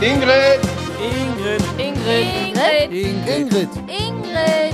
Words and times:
Ingrid. 0.00 0.60
Ingrid. 1.02 1.62
Ingrid. 1.76 2.92
Ingrid. 2.92 3.26
Ingrid. 3.26 3.68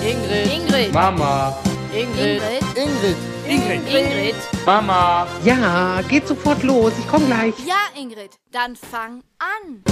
Ingrid. 0.05 0.53
Ingrid. 0.53 0.93
Mama. 0.93 1.57
Ingrid. 1.95 2.43
Ingrid. 2.77 3.17
Ingrid. 3.49 3.81
Ingrid. 3.89 4.35
Mama. 4.67 5.27
Ja, 5.43 6.03
geht 6.11 6.29
sofort 6.29 6.63
los. 6.63 6.93
Ich 6.99 7.09
komme 7.09 7.25
gleich. 7.25 7.55
Ja, 7.67 7.99
Ingrid, 7.99 8.33
dann 8.53 8.77
fang 8.77 9.23
an. 9.39 9.83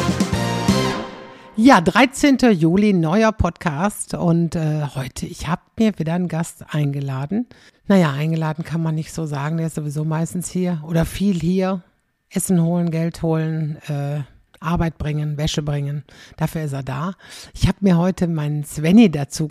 Ja, 1.56 1.80
13. 1.80 2.36
Juli, 2.52 2.92
neuer 2.92 3.32
Podcast. 3.32 4.12
Und 4.12 4.54
äh, 4.54 4.82
heute, 4.94 5.24
ich 5.24 5.48
habe 5.48 5.62
mir 5.78 5.98
wieder 5.98 6.12
einen 6.12 6.28
Gast 6.28 6.62
eingeladen. 6.68 7.46
Naja, 7.86 8.12
eingeladen 8.12 8.64
kann 8.64 8.82
man 8.82 8.94
nicht 8.94 9.14
so 9.14 9.24
sagen. 9.24 9.56
Der 9.56 9.68
ist 9.68 9.76
sowieso 9.76 10.04
meistens 10.04 10.50
hier 10.50 10.82
oder 10.86 11.06
viel 11.06 11.40
hier. 11.40 11.82
Essen 12.28 12.62
holen, 12.62 12.90
Geld 12.90 13.22
holen, 13.22 13.76
äh, 13.89 14.21
Arbeit 14.62 14.98
bringen, 14.98 15.36
Wäsche 15.36 15.62
bringen. 15.62 16.04
Dafür 16.36 16.62
ist 16.62 16.72
er 16.72 16.82
da. 16.82 17.14
Ich 17.54 17.68
habe 17.68 17.79
mir 17.80 17.96
heute 17.96 18.29
meinen 18.29 18.64
Svenny 18.64 19.11
dazu. 19.11 19.48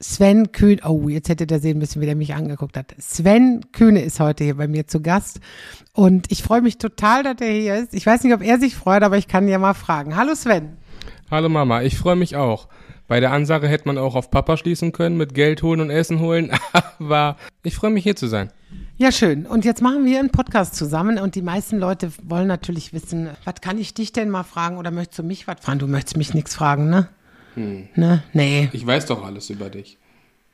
Sven 0.00 0.52
Kühne, 0.52 0.82
oh, 0.84 1.08
jetzt 1.08 1.28
hättet 1.28 1.50
ihr 1.50 1.60
sehen 1.60 1.78
müssen, 1.78 2.00
wie 2.00 2.06
der 2.06 2.16
mich 2.16 2.34
angeguckt 2.34 2.76
hat. 2.76 2.94
Sven 2.98 3.64
Kühne 3.72 4.02
ist 4.02 4.20
heute 4.20 4.44
hier 4.44 4.56
bei 4.56 4.68
mir 4.68 4.86
zu 4.86 5.00
Gast. 5.00 5.40
Und 5.92 6.30
ich 6.30 6.42
freue 6.42 6.62
mich 6.62 6.78
total, 6.78 7.22
dass 7.22 7.40
er 7.40 7.52
hier 7.52 7.76
ist. 7.76 7.94
Ich 7.94 8.04
weiß 8.04 8.24
nicht, 8.24 8.34
ob 8.34 8.42
er 8.42 8.58
sich 8.58 8.74
freut, 8.74 9.02
aber 9.02 9.16
ich 9.16 9.28
kann 9.28 9.48
ja 9.48 9.58
mal 9.58 9.74
fragen. 9.74 10.16
Hallo 10.16 10.34
Sven. 10.34 10.76
Hallo 11.30 11.48
Mama, 11.48 11.82
ich 11.82 11.96
freue 11.96 12.16
mich 12.16 12.36
auch. 12.36 12.68
Bei 13.06 13.20
der 13.20 13.32
Ansage 13.32 13.68
hätte 13.68 13.86
man 13.86 13.98
auch 13.98 14.14
auf 14.14 14.30
Papa 14.30 14.56
schließen 14.56 14.92
können 14.92 15.16
mit 15.16 15.34
Geld 15.34 15.62
holen 15.62 15.80
und 15.80 15.90
Essen 15.90 16.20
holen, 16.20 16.50
aber 16.98 17.36
ich 17.62 17.74
freue 17.74 17.90
mich 17.90 18.04
hier 18.04 18.16
zu 18.16 18.28
sein. 18.28 18.50
Ja, 18.96 19.10
schön. 19.10 19.46
Und 19.46 19.64
jetzt 19.64 19.82
machen 19.82 20.04
wir 20.04 20.20
einen 20.20 20.30
Podcast 20.30 20.76
zusammen 20.76 21.18
und 21.18 21.34
die 21.34 21.42
meisten 21.42 21.78
Leute 21.78 22.12
wollen 22.22 22.46
natürlich 22.46 22.92
wissen, 22.92 23.28
was 23.44 23.56
kann 23.60 23.76
ich 23.78 23.92
dich 23.92 24.12
denn 24.12 24.30
mal 24.30 24.44
fragen 24.44 24.78
oder 24.78 24.92
möchtest 24.92 25.18
du 25.18 25.22
mich 25.24 25.48
was 25.48 25.56
fragen? 25.60 25.80
Du 25.80 25.88
möchtest 25.88 26.16
mich 26.16 26.32
nichts 26.32 26.54
fragen, 26.54 26.90
ne? 26.90 27.08
Ne? 27.56 28.22
Nee. 28.32 28.68
Ich 28.72 28.86
weiß 28.86 29.06
doch 29.06 29.24
alles 29.24 29.50
über 29.50 29.68
dich. 29.68 29.98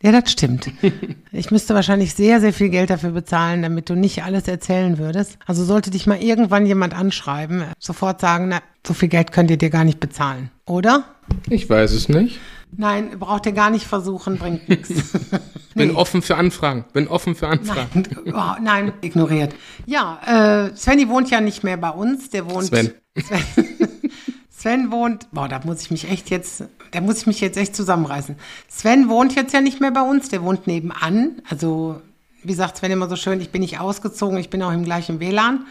Ja, 0.02 0.12
das 0.12 0.32
stimmt. 0.32 0.70
Ich 1.32 1.52
müsste 1.52 1.74
wahrscheinlich 1.74 2.14
sehr, 2.14 2.40
sehr 2.40 2.52
viel 2.52 2.70
Geld 2.70 2.90
dafür 2.90 3.12
bezahlen, 3.12 3.62
damit 3.62 3.88
du 3.88 3.94
nicht 3.94 4.24
alles 4.24 4.48
erzählen 4.48 4.98
würdest. 4.98 5.38
Also 5.46 5.64
sollte 5.64 5.90
dich 5.90 6.06
mal 6.08 6.20
irgendwann 6.20 6.66
jemand 6.66 6.92
anschreiben, 6.92 7.64
sofort 7.78 8.20
sagen, 8.20 8.48
na, 8.48 8.60
so 8.84 8.94
viel 8.94 9.08
Geld 9.08 9.30
könnt 9.30 9.50
ihr 9.50 9.56
dir 9.56 9.70
gar 9.70 9.84
nicht 9.84 10.00
bezahlen, 10.00 10.50
oder? 10.66 11.04
Ich 11.48 11.70
weiß 11.70 11.92
es 11.92 12.08
nicht. 12.08 12.40
Nein, 12.76 13.18
braucht 13.18 13.46
ihr 13.46 13.52
gar 13.52 13.70
nicht 13.70 13.86
versuchen, 13.86 14.38
bringt 14.38 14.68
nichts. 14.68 14.90
Bin 15.74 15.94
offen 15.94 16.22
für 16.22 16.36
Anfragen. 16.36 16.84
Bin 16.92 17.08
offen 17.08 17.34
für 17.34 17.48
Anfragen. 17.48 18.02
Nein, 18.24 18.34
oh, 18.34 18.62
nein, 18.62 18.92
ignoriert. 19.00 19.54
Ja, 19.86 20.66
äh, 20.66 20.76
Svenny 20.76 21.08
wohnt 21.08 21.30
ja 21.30 21.40
nicht 21.40 21.62
mehr 21.62 21.76
bei 21.76 21.90
uns. 21.90 22.30
Der 22.30 22.50
wohnt. 22.50 22.66
Sven. 22.66 22.92
Sven, 23.16 23.44
Sven 24.50 24.90
wohnt. 24.90 25.28
Boah, 25.32 25.48
da 25.48 25.60
muss 25.64 25.82
ich 25.82 25.90
mich 25.90 26.10
echt 26.10 26.30
jetzt. 26.30 26.64
Da 26.90 27.00
muss 27.00 27.18
ich 27.18 27.26
mich 27.26 27.40
jetzt 27.40 27.56
echt 27.56 27.74
zusammenreißen. 27.76 28.36
Sven 28.68 29.08
wohnt 29.08 29.34
jetzt 29.34 29.54
ja 29.54 29.60
nicht 29.60 29.80
mehr 29.80 29.92
bei 29.92 30.02
uns. 30.02 30.28
Der 30.28 30.42
wohnt 30.42 30.66
nebenan. 30.66 31.40
Also 31.48 32.00
wie 32.42 32.54
sagt 32.54 32.78
Sven 32.78 32.90
immer 32.90 33.08
so 33.08 33.16
schön, 33.16 33.40
ich 33.40 33.50
bin 33.50 33.60
nicht 33.60 33.80
ausgezogen, 33.80 34.38
ich 34.38 34.50
bin 34.50 34.62
auch 34.62 34.72
im 34.72 34.84
gleichen 34.84 35.20
WLAN. 35.20 35.66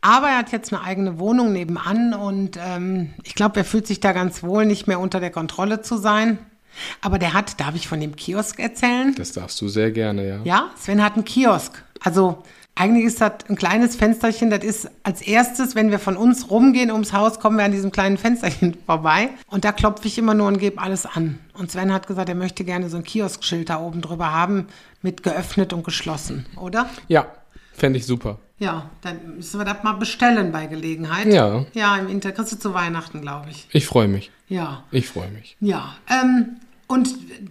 Aber 0.00 0.28
er 0.28 0.38
hat 0.38 0.52
jetzt 0.52 0.72
eine 0.72 0.82
eigene 0.82 1.18
Wohnung 1.18 1.52
nebenan 1.52 2.14
und 2.14 2.56
ähm, 2.56 3.14
ich 3.24 3.34
glaube, 3.34 3.58
er 3.58 3.64
fühlt 3.64 3.86
sich 3.86 3.98
da 4.00 4.12
ganz 4.12 4.42
wohl, 4.42 4.64
nicht 4.64 4.86
mehr 4.86 5.00
unter 5.00 5.18
der 5.18 5.30
Kontrolle 5.30 5.82
zu 5.82 5.96
sein. 5.96 6.38
Aber 7.00 7.18
der 7.18 7.32
hat, 7.32 7.58
darf 7.58 7.74
ich 7.74 7.88
von 7.88 8.00
dem 8.00 8.14
Kiosk 8.14 8.60
erzählen? 8.60 9.14
Das 9.16 9.32
darfst 9.32 9.60
du 9.60 9.68
sehr 9.68 9.90
gerne, 9.90 10.28
ja. 10.28 10.40
Ja, 10.44 10.70
Sven 10.76 11.02
hat 11.02 11.14
einen 11.14 11.24
Kiosk. 11.24 11.82
Also 12.00 12.44
eigentlich 12.78 13.04
ist 13.04 13.20
das 13.20 13.32
ein 13.48 13.56
kleines 13.56 13.96
Fensterchen, 13.96 14.50
das 14.50 14.62
ist 14.62 14.90
als 15.02 15.20
erstes, 15.20 15.74
wenn 15.74 15.90
wir 15.90 15.98
von 15.98 16.16
uns 16.16 16.50
rumgehen 16.50 16.90
ums 16.92 17.12
Haus, 17.12 17.40
kommen 17.40 17.58
wir 17.58 17.64
an 17.64 17.72
diesem 17.72 17.90
kleinen 17.90 18.18
Fensterchen 18.18 18.76
vorbei. 18.86 19.30
Und 19.48 19.64
da 19.64 19.72
klopfe 19.72 20.06
ich 20.06 20.16
immer 20.16 20.34
nur 20.34 20.46
und 20.46 20.58
gebe 20.58 20.80
alles 20.80 21.04
an. 21.04 21.40
Und 21.54 21.72
Sven 21.72 21.92
hat 21.92 22.06
gesagt, 22.06 22.28
er 22.28 22.34
möchte 22.34 22.64
gerne 22.64 22.88
so 22.88 22.96
ein 22.96 23.04
Kioskschild 23.04 23.68
da 23.68 23.80
oben 23.80 24.00
drüber 24.00 24.32
haben, 24.32 24.68
mit 25.02 25.22
geöffnet 25.22 25.72
und 25.72 25.84
geschlossen, 25.84 26.46
oder? 26.56 26.88
Ja, 27.08 27.26
fände 27.74 27.98
ich 27.98 28.06
super. 28.06 28.38
Ja, 28.60 28.90
dann 29.02 29.36
müssen 29.36 29.60
wir 29.60 29.64
das 29.64 29.82
mal 29.84 29.92
bestellen 29.94 30.50
bei 30.50 30.66
Gelegenheit. 30.66 31.26
Ja. 31.26 31.64
Ja, 31.74 31.96
im 31.96 32.08
Inter 32.08 32.32
kriegst 32.32 32.52
du 32.52 32.58
zu 32.58 32.74
Weihnachten, 32.74 33.20
glaube 33.20 33.50
ich. 33.50 33.68
Ich 33.72 33.86
freue 33.86 34.08
mich. 34.08 34.32
Ja. 34.48 34.84
Ich 34.90 35.08
freue 35.08 35.30
mich. 35.30 35.56
Ja. 35.60 35.94
Ähm, 36.08 36.56
und 36.88 37.08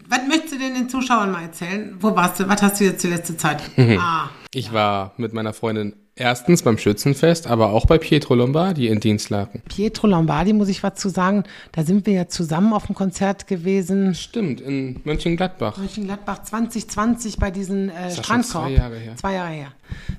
was 0.09 0.20
möchtest 0.28 0.56
du 0.56 0.59
denn 0.59 0.74
den 0.74 0.90
Zuschauern 0.90 1.31
mal 1.31 1.44
erzählen? 1.44 1.96
Wo 2.00 2.16
warst 2.16 2.40
du? 2.40 2.48
Was 2.50 2.62
hast 2.62 2.80
du 2.80 2.86
jetzt 2.86 3.03
die 3.03 3.08
letzte 3.08 3.38
Zeit? 3.38 3.62
Ah, 4.00 4.30
Ich 4.53 4.74
war 4.74 5.14
mit 5.18 5.34
meiner 5.34 5.53
Freundin 5.53 5.94
erstens 6.16 6.64
beim 6.64 6.80
Schützenfest, 6.80 7.46
aber 7.46 7.70
auch 7.70 7.86
bei 7.86 8.00
Pietro 8.00 8.34
Lombardi 8.34 8.88
in 8.88 9.00
Dienstlaken. 9.00 9.62
Pietro 9.70 10.08
Lombardi, 10.08 10.53
muss 10.53 10.68
ich 10.68 10.81
was 10.81 10.96
zu 10.96 11.09
sagen. 11.09 11.44
Da 11.74 11.84
sind 11.84 12.08
wir 12.08 12.14
ja 12.14 12.28
zusammen 12.28 12.74
auf 12.74 12.88
dem 12.88 12.96
Konzert 12.96 13.46
gewesen. 13.46 14.16
Stimmt, 14.16 14.59
in 14.59 15.00
Mönchengladbach. 15.03 15.78
Mönchengladbach 15.78 16.42
2020 16.42 17.38
bei 17.38 17.52
diesen 17.52 17.90
äh, 17.90 18.09
Strandkorb. 18.12 18.66
zwei 18.66 18.72
Jahre 18.72 18.98
her? 18.98 19.16
Zwei 19.18 19.34
Jahre 19.34 19.52
her. 19.52 19.72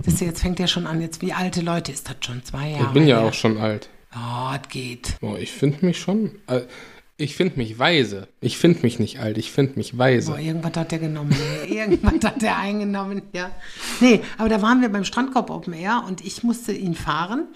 Siehst 0.05 0.21
du, 0.21 0.25
jetzt 0.27 0.41
fängt 0.43 0.61
der 0.61 0.69
schon 0.69 0.87
an. 0.87 1.01
Jetzt, 1.01 1.21
wie 1.23 1.33
alte 1.33 1.61
Leute 1.61 1.91
ist 1.91 2.09
das 2.09 2.17
schon? 2.25 2.45
Zwei 2.45 2.71
Jahre 2.71 2.85
Ich 2.85 2.91
bin 2.91 3.07
ja 3.09 3.19
her. 3.19 3.27
auch 3.29 3.35
schon 3.35 3.59
alt. 3.59 3.89
Oh, 4.15 4.53
das 4.57 4.69
geht. 4.71 5.17
Boah, 5.21 5.39
ich 5.39 5.51
finde 5.53 5.85
mich 5.85 5.99
schon. 5.99 6.31
Äh, 6.47 6.61
ich 7.21 7.35
finde 7.35 7.59
mich 7.59 7.79
weise. 7.79 8.29
Ich 8.41 8.59
finde 8.59 8.81
mich 8.83 9.01
nicht 9.01 9.19
alt, 9.19 9.39
ich 9.39 9.51
finde 9.51 9.73
mich 9.77 9.99
weise. 9.99 10.31
Boah, 10.31 10.39
irgendwas 10.39 10.77
hat 10.77 10.93
der 10.93 11.01
genommen. 11.01 11.35
irgendwas 11.69 12.25
hat 12.25 12.41
der 12.41 12.57
eingenommen, 12.57 13.23
ja. 13.33 13.51
Nee, 14.01 14.21
aber 14.39 14.49
da 14.49 14.63
waren 14.63 14.81
wir 14.81 14.89
beim 14.89 15.05
Strandkorb 15.05 15.51
Open 15.51 15.73
Air 15.73 16.05
und 16.07 16.25
ich 16.25 16.45
musste 16.45 16.73
ihn 16.73 16.95
fahren. 16.95 17.49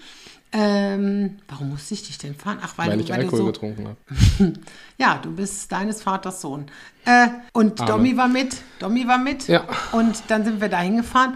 Ähm, 0.55 1.37
warum 1.47 1.69
musste 1.69 1.95
ich 1.95 2.03
dich 2.03 2.19
denn 2.19 2.35
fahren? 2.35 2.59
Ach, 2.61 2.77
weil, 2.77 2.89
weil 2.89 2.97
du, 2.97 3.03
ich 3.03 3.09
weil 3.09 3.21
Alkohol 3.21 3.39
so, 3.39 3.45
getrunken 3.47 3.87
habe. 3.87 4.53
Ja, 4.99 5.17
du 5.17 5.35
bist 5.35 5.71
deines 5.71 6.03
Vaters 6.03 6.41
Sohn. 6.41 6.67
Äh, 7.05 7.29
und 7.53 7.81
Arme. 7.81 7.91
Domi 7.91 8.15
war 8.15 8.27
mit. 8.27 8.57
Domi 8.77 9.07
war 9.07 9.17
mit. 9.17 9.47
Ja. 9.47 9.65
Und 9.91 10.21
dann 10.27 10.45
sind 10.45 10.61
wir 10.61 10.69
da 10.69 10.79
hingefahren. 10.79 11.33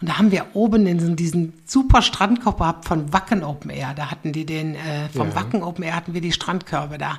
Und 0.00 0.08
da 0.08 0.18
haben 0.18 0.30
wir 0.30 0.46
oben 0.54 0.86
in 0.86 0.98
diesen, 0.98 1.16
diesen 1.16 1.52
super 1.66 2.00
Strandkorb 2.00 2.58
gehabt 2.58 2.84
von 2.84 3.12
Wacken 3.12 3.42
Open 3.42 3.70
Air. 3.70 3.92
Da 3.96 4.12
hatten 4.12 4.32
die 4.32 4.46
den, 4.46 4.76
äh, 4.76 5.08
vom 5.12 5.30
Ja. 5.30 5.34
Wacken 5.34 5.64
Open 5.64 5.82
Air 5.82 5.96
hatten 5.96 6.14
wir 6.14 6.20
die 6.20 6.32
Strandkörbe 6.32 6.96
da. 6.96 7.18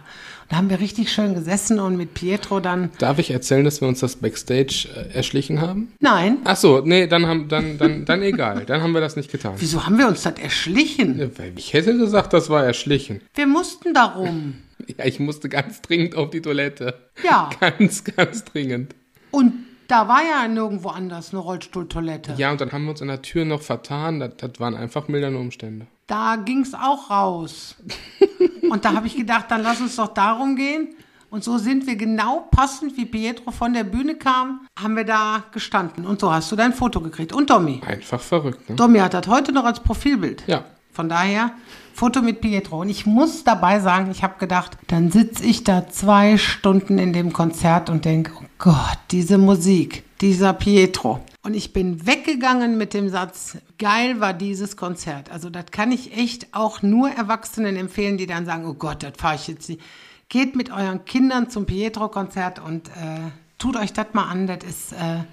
Da 0.51 0.57
haben 0.57 0.69
wir 0.69 0.81
richtig 0.81 1.09
schön 1.13 1.33
gesessen 1.33 1.79
und 1.79 1.95
mit 1.95 2.13
Pietro 2.13 2.59
dann. 2.59 2.89
Darf 2.97 3.19
ich 3.19 3.31
erzählen, 3.31 3.63
dass 3.63 3.79
wir 3.79 3.87
uns 3.87 4.01
das 4.01 4.17
Backstage 4.17 4.89
äh, 4.93 5.15
erschlichen 5.15 5.61
haben? 5.61 5.93
Nein. 6.01 6.39
Ach 6.43 6.57
so, 6.57 6.81
nee, 6.81 7.07
dann 7.07 7.25
haben 7.25 7.47
dann 7.47 7.77
dann 7.77 8.03
dann 8.03 8.21
egal, 8.21 8.65
dann 8.65 8.81
haben 8.81 8.91
wir 8.91 8.99
das 8.99 9.15
nicht 9.15 9.31
getan. 9.31 9.53
Wieso 9.59 9.85
haben 9.85 9.97
wir 9.97 10.09
uns 10.09 10.23
das 10.23 10.37
erschlichen? 10.37 11.31
Weil 11.37 11.53
Ich 11.55 11.71
hätte 11.71 11.97
gesagt, 11.97 12.33
das 12.33 12.49
war 12.49 12.65
erschlichen. 12.65 13.21
Wir 13.33 13.47
mussten 13.47 13.93
darum. 13.93 14.55
Ja, 14.97 15.05
ich 15.05 15.21
musste 15.21 15.47
ganz 15.47 15.81
dringend 15.81 16.15
auf 16.15 16.31
die 16.31 16.41
Toilette. 16.41 16.95
Ja. 17.23 17.49
Ganz, 17.61 18.03
ganz 18.03 18.43
dringend. 18.43 18.93
Und 19.31 19.53
da 19.91 20.07
war 20.07 20.23
ja 20.23 20.47
nirgendwo 20.47 20.89
anders 20.89 21.33
eine 21.33 21.39
Rollstuhltoilette. 21.39 22.35
Ja, 22.37 22.51
und 22.51 22.61
dann 22.61 22.71
haben 22.71 22.85
wir 22.85 22.91
uns 22.91 23.01
an 23.01 23.09
der 23.09 23.21
Tür 23.21 23.43
noch 23.43 23.61
vertan. 23.61 24.21
Das, 24.21 24.31
das 24.37 24.51
waren 24.59 24.73
einfach 24.73 25.09
mildernde 25.09 25.37
Umstände. 25.37 25.87
Da 26.07 26.37
ging's 26.37 26.73
auch 26.73 27.09
raus. 27.09 27.75
Und 28.69 28.85
da 28.85 28.93
habe 28.93 29.07
ich 29.07 29.17
gedacht, 29.17 29.45
dann 29.49 29.63
lass 29.63 29.81
uns 29.81 29.97
doch 29.97 30.13
darum 30.13 30.55
gehen. 30.55 30.95
Und 31.29 31.43
so 31.43 31.57
sind 31.57 31.87
wir 31.87 31.95
genau 31.95 32.47
passend, 32.51 32.95
wie 32.97 33.05
Pietro 33.05 33.51
von 33.51 33.73
der 33.73 33.83
Bühne 33.83 34.15
kam, 34.15 34.67
haben 34.77 34.95
wir 34.95 35.05
da 35.05 35.43
gestanden. 35.51 36.05
Und 36.05 36.19
so 36.21 36.31
hast 36.31 36.51
du 36.51 36.55
dein 36.55 36.73
Foto 36.73 37.01
gekriegt. 37.01 37.33
Und 37.33 37.49
Domi. 37.49 37.81
Einfach 37.85 38.19
verrückt, 38.19 38.69
ne? 38.69 38.75
Domi 38.75 38.99
hat 38.99 39.13
das 39.13 39.27
heute 39.27 39.51
noch 39.51 39.65
als 39.65 39.81
Profilbild. 39.81 40.43
Ja. 40.47 40.65
Von 40.91 41.09
daher, 41.09 41.51
Foto 41.93 42.21
mit 42.21 42.41
Pietro. 42.41 42.81
Und 42.81 42.89
ich 42.89 43.05
muss 43.05 43.43
dabei 43.43 43.79
sagen, 43.79 44.11
ich 44.11 44.23
habe 44.23 44.39
gedacht, 44.39 44.77
dann 44.87 45.11
sitze 45.11 45.43
ich 45.43 45.63
da 45.63 45.87
zwei 45.87 46.37
Stunden 46.37 46.97
in 46.97 47.13
dem 47.13 47.33
Konzert 47.33 47.89
und 47.89 48.05
denke, 48.05 48.31
oh 48.39 48.45
Gott, 48.57 48.99
diese 49.11 49.37
Musik, 49.37 50.03
dieser 50.21 50.53
Pietro. 50.53 51.19
Und 51.43 51.55
ich 51.55 51.73
bin 51.73 52.05
weggegangen 52.05 52.77
mit 52.77 52.93
dem 52.93 53.09
Satz, 53.09 53.57
geil 53.79 54.19
war 54.19 54.33
dieses 54.33 54.77
Konzert. 54.77 55.31
Also 55.31 55.49
das 55.49 55.65
kann 55.71 55.91
ich 55.91 56.15
echt 56.15 56.53
auch 56.53 56.83
nur 56.83 57.09
Erwachsenen 57.09 57.75
empfehlen, 57.75 58.17
die 58.17 58.27
dann 58.27 58.45
sagen, 58.45 58.65
oh 58.65 58.75
Gott, 58.75 59.01
das 59.01 59.13
fahre 59.17 59.35
ich 59.35 59.47
jetzt 59.47 59.67
nicht. 59.67 59.81
Geht 60.29 60.55
mit 60.55 60.71
euren 60.71 61.03
Kindern 61.03 61.49
zum 61.49 61.65
Pietro-Konzert 61.65 62.59
und 62.59 62.89
äh, 62.89 63.31
tut 63.57 63.75
euch 63.75 63.91
das 63.91 64.07
mal 64.13 64.25
an. 64.25 64.45
Das 64.45 64.59
ist, 64.63 64.93
äh, 64.93 65.23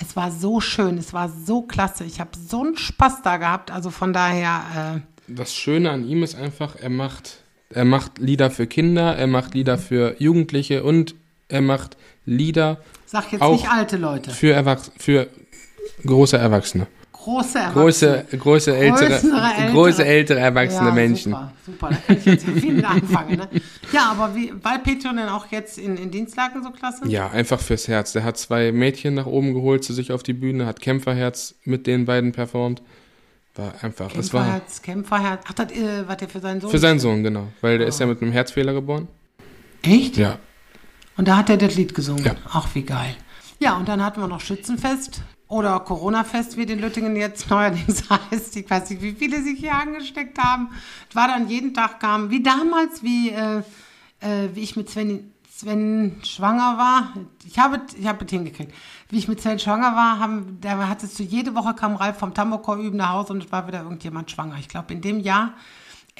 es 0.00 0.16
war 0.16 0.30
so 0.30 0.60
schön, 0.60 0.96
es 0.96 1.12
war 1.12 1.28
so 1.28 1.62
klasse. 1.62 2.04
Ich 2.04 2.20
habe 2.20 2.30
so 2.36 2.62
einen 2.62 2.78
Spaß 2.78 3.22
da 3.22 3.36
gehabt. 3.36 3.70
Also 3.70 3.90
von 3.90 4.14
daher, 4.14 4.62
äh, 4.96 5.00
Das 5.34 5.54
Schöne 5.54 5.90
an 5.90 6.06
ihm 6.06 6.22
ist 6.22 6.34
einfach, 6.34 6.76
er 6.76 6.90
macht, 6.90 7.38
er 7.70 7.84
macht 7.84 8.18
Lieder 8.18 8.50
für 8.50 8.66
Kinder, 8.66 9.16
er 9.16 9.26
macht 9.26 9.54
Lieder 9.54 9.78
für 9.78 10.16
Jugendliche 10.18 10.82
und 10.82 11.14
er 11.48 11.60
macht 11.62 11.96
Lieder 12.26 12.78
sag 13.10 13.32
jetzt 13.32 13.42
Auch 13.42 13.52
nicht 13.52 13.68
alte 13.68 13.96
Leute. 13.96 14.30
für, 14.30 14.52
Erwachs 14.52 14.92
für 14.96 15.28
große 16.06 16.38
Erwachsene. 16.38 16.86
Große 17.12 17.58
Erwachsene. 17.58 17.82
Große, 17.82 18.38
große 18.38 18.76
ältere, 18.76 19.08
Größere, 19.08 19.54
ältere. 19.54 19.72
große 19.72 20.04
ältere 20.06 20.38
erwachsene 20.38 20.88
ja, 20.88 20.94
Menschen. 20.94 21.32
Super, 21.32 21.52
super, 21.66 21.88
da 21.90 21.96
kann 21.96 22.16
ich 22.16 22.24
jetzt 22.24 22.46
viel 22.46 22.74
mit 22.74 22.84
anfangen. 22.84 23.36
Ne? 23.36 23.48
Ja, 23.92 24.12
aber 24.12 24.34
wie, 24.34 24.52
war 24.62 24.78
Petron 24.78 25.16
denn 25.16 25.28
auch 25.28 25.46
jetzt 25.50 25.76
in, 25.76 25.96
in 25.96 26.10
Dienstlaken 26.10 26.62
so 26.62 26.70
klasse? 26.70 27.06
Ja, 27.08 27.28
einfach 27.30 27.60
fürs 27.60 27.88
Herz. 27.88 28.12
Der 28.12 28.24
hat 28.24 28.38
zwei 28.38 28.72
Mädchen 28.72 29.14
nach 29.14 29.26
oben 29.26 29.52
geholt 29.52 29.84
zu 29.84 29.92
sich 29.92 30.12
auf 30.12 30.22
die 30.22 30.32
Bühne, 30.32 30.64
hat 30.66 30.80
Kämpferherz 30.80 31.56
mit 31.64 31.86
den 31.86 32.06
beiden 32.06 32.32
performt. 32.32 32.80
War 33.60 33.74
einfach, 33.82 34.14
es 34.16 34.32
war 34.32 34.42
Kämpferherz, 34.44 34.82
Kämpferherz. 34.82 35.44
Ach, 35.48 35.52
das, 35.52 35.70
äh, 35.72 36.08
was 36.08 36.16
der 36.16 36.28
für 36.28 36.40
seinen 36.40 36.60
Sohn? 36.60 36.70
für 36.70 36.78
seinen 36.78 36.98
Sohn, 36.98 37.22
genau. 37.22 37.48
Weil 37.60 37.78
der 37.78 37.86
Oh. 37.86 37.90
ist 37.90 38.00
ja 38.00 38.06
mit 38.06 38.20
einem 38.22 38.32
Herzfehler 38.32 38.72
geboren. 38.72 39.06
Echt? 39.82 40.16
Ja. 40.16 40.38
Und 41.16 41.28
da 41.28 41.36
hat 41.36 41.50
er 41.50 41.56
das 41.58 41.74
Lied 41.76 41.94
gesungen. 41.94 42.24
Ja. 42.24 42.34
Ach, 42.50 42.68
wie 42.74 42.82
geil. 42.82 43.14
Ja, 43.58 43.76
und 43.76 43.88
dann 43.88 44.02
hatten 44.04 44.20
wir 44.20 44.26
noch 44.28 44.40
Schützenfest 44.40 45.22
oder 45.48 45.80
Corona-Fest, 45.80 46.56
wie 46.56 46.64
den 46.66 46.78
Lüttingen 46.80 47.14
jetzt 47.16 47.50
neuerdings 47.50 48.04
heißt. 48.08 48.56
Ich 48.56 48.68
weiß 48.70 48.90
nicht, 48.90 49.02
wie 49.02 49.12
viele 49.12 49.42
sich 49.42 49.58
hier 49.58 49.74
angesteckt 49.74 50.38
haben. 50.38 50.70
Es 51.08 51.14
war 51.16 51.28
dann 51.28 51.48
jeden 51.48 51.74
Tag 51.74 52.00
kam, 52.00 52.30
wie 52.30 52.42
damals, 52.42 53.02
wie, 53.02 53.30
äh, 53.30 53.58
äh, 54.20 54.48
wie 54.54 54.60
ich 54.60 54.76
mit 54.76 54.88
Sven, 54.90 55.29
Sven 55.60 56.16
schwanger 56.22 56.78
war. 56.78 57.12
Ich 57.44 57.58
habe, 57.58 57.82
ich 57.98 58.06
habe 58.06 58.24
es 58.24 58.30
hingekriegt. 58.30 58.72
Wie 59.10 59.18
ich 59.18 59.28
mit 59.28 59.42
Sven 59.42 59.58
schwanger 59.58 59.94
war, 59.94 60.18
haben, 60.18 60.58
da 60.62 60.88
hattest 60.88 61.18
du 61.18 61.22
jede 61.22 61.54
Woche 61.54 61.74
kam 61.74 61.96
Ralf 61.96 62.16
vom 62.16 62.32
Tambokor 62.32 62.76
üben 62.76 62.96
nach 62.96 63.10
Hause 63.10 63.34
und 63.34 63.44
es 63.44 63.52
war 63.52 63.66
wieder 63.68 63.82
irgendjemand 63.82 64.30
schwanger. 64.30 64.56
Ich 64.58 64.68
glaube, 64.68 64.94
in 64.94 65.02
dem 65.02 65.20
Jahr, 65.20 65.52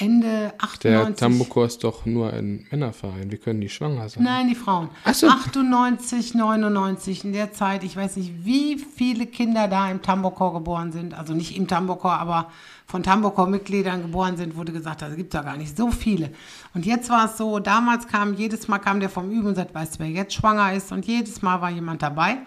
Ende 0.01 0.55
98. 0.59 0.81
Der 0.81 1.15
Tambokor 1.15 1.67
ist 1.67 1.85
doch 1.85 2.07
nur 2.07 2.33
ein 2.33 2.67
Männerverein. 2.71 3.31
Wie 3.31 3.37
können 3.37 3.61
die 3.61 3.69
schwanger 3.69 4.09
sein? 4.09 4.25
Nein, 4.25 4.49
die 4.49 4.55
Frauen. 4.55 4.89
Ach 5.05 5.13
so. 5.13 5.29
98, 5.29 6.35
99 6.35 7.25
in 7.27 7.33
der 7.35 7.53
Zeit, 7.53 7.85
ich 7.85 7.97
weiß 7.97 8.17
nicht, 8.17 8.45
wie 8.45 8.79
viele 8.79 9.27
Kinder 9.27 9.69
da 9.69 9.91
im 9.91 10.01
Tambokor 10.01 10.55
geboren 10.55 10.91
sind. 10.91 11.13
Also 11.13 11.35
nicht 11.35 11.55
im 11.55 11.69
Tambokor, 11.69 12.13
aber 12.13 12.51
von 12.87 13.03
Tambokor-Mitgliedern 13.03 14.03
geboren 14.03 14.39
sind, 14.39 14.57
wurde 14.57 14.73
gesagt, 14.73 15.03
das 15.03 15.15
gibt 15.17 15.35
ja 15.35 15.43
gar 15.43 15.59
nicht 15.59 15.77
so 15.77 15.91
viele. 15.91 16.31
Und 16.73 16.87
jetzt 16.87 17.11
war 17.11 17.27
es 17.27 17.37
so, 17.37 17.59
damals 17.59 18.09
kam, 18.09 18.35
jedes 18.35 18.69
Mal 18.69 18.79
kam 18.79 19.01
der 19.01 19.11
vom 19.11 19.31
Üben 19.31 19.49
und 19.49 19.55
sagt, 19.55 19.75
weißt 19.75 19.97
du, 19.97 19.99
wer 20.01 20.09
jetzt 20.09 20.33
schwanger 20.33 20.73
ist? 20.73 20.93
Und 20.93 21.07
jedes 21.07 21.43
Mal 21.43 21.61
war 21.61 21.71
jemand 21.71 22.03
dabei. 22.03 22.39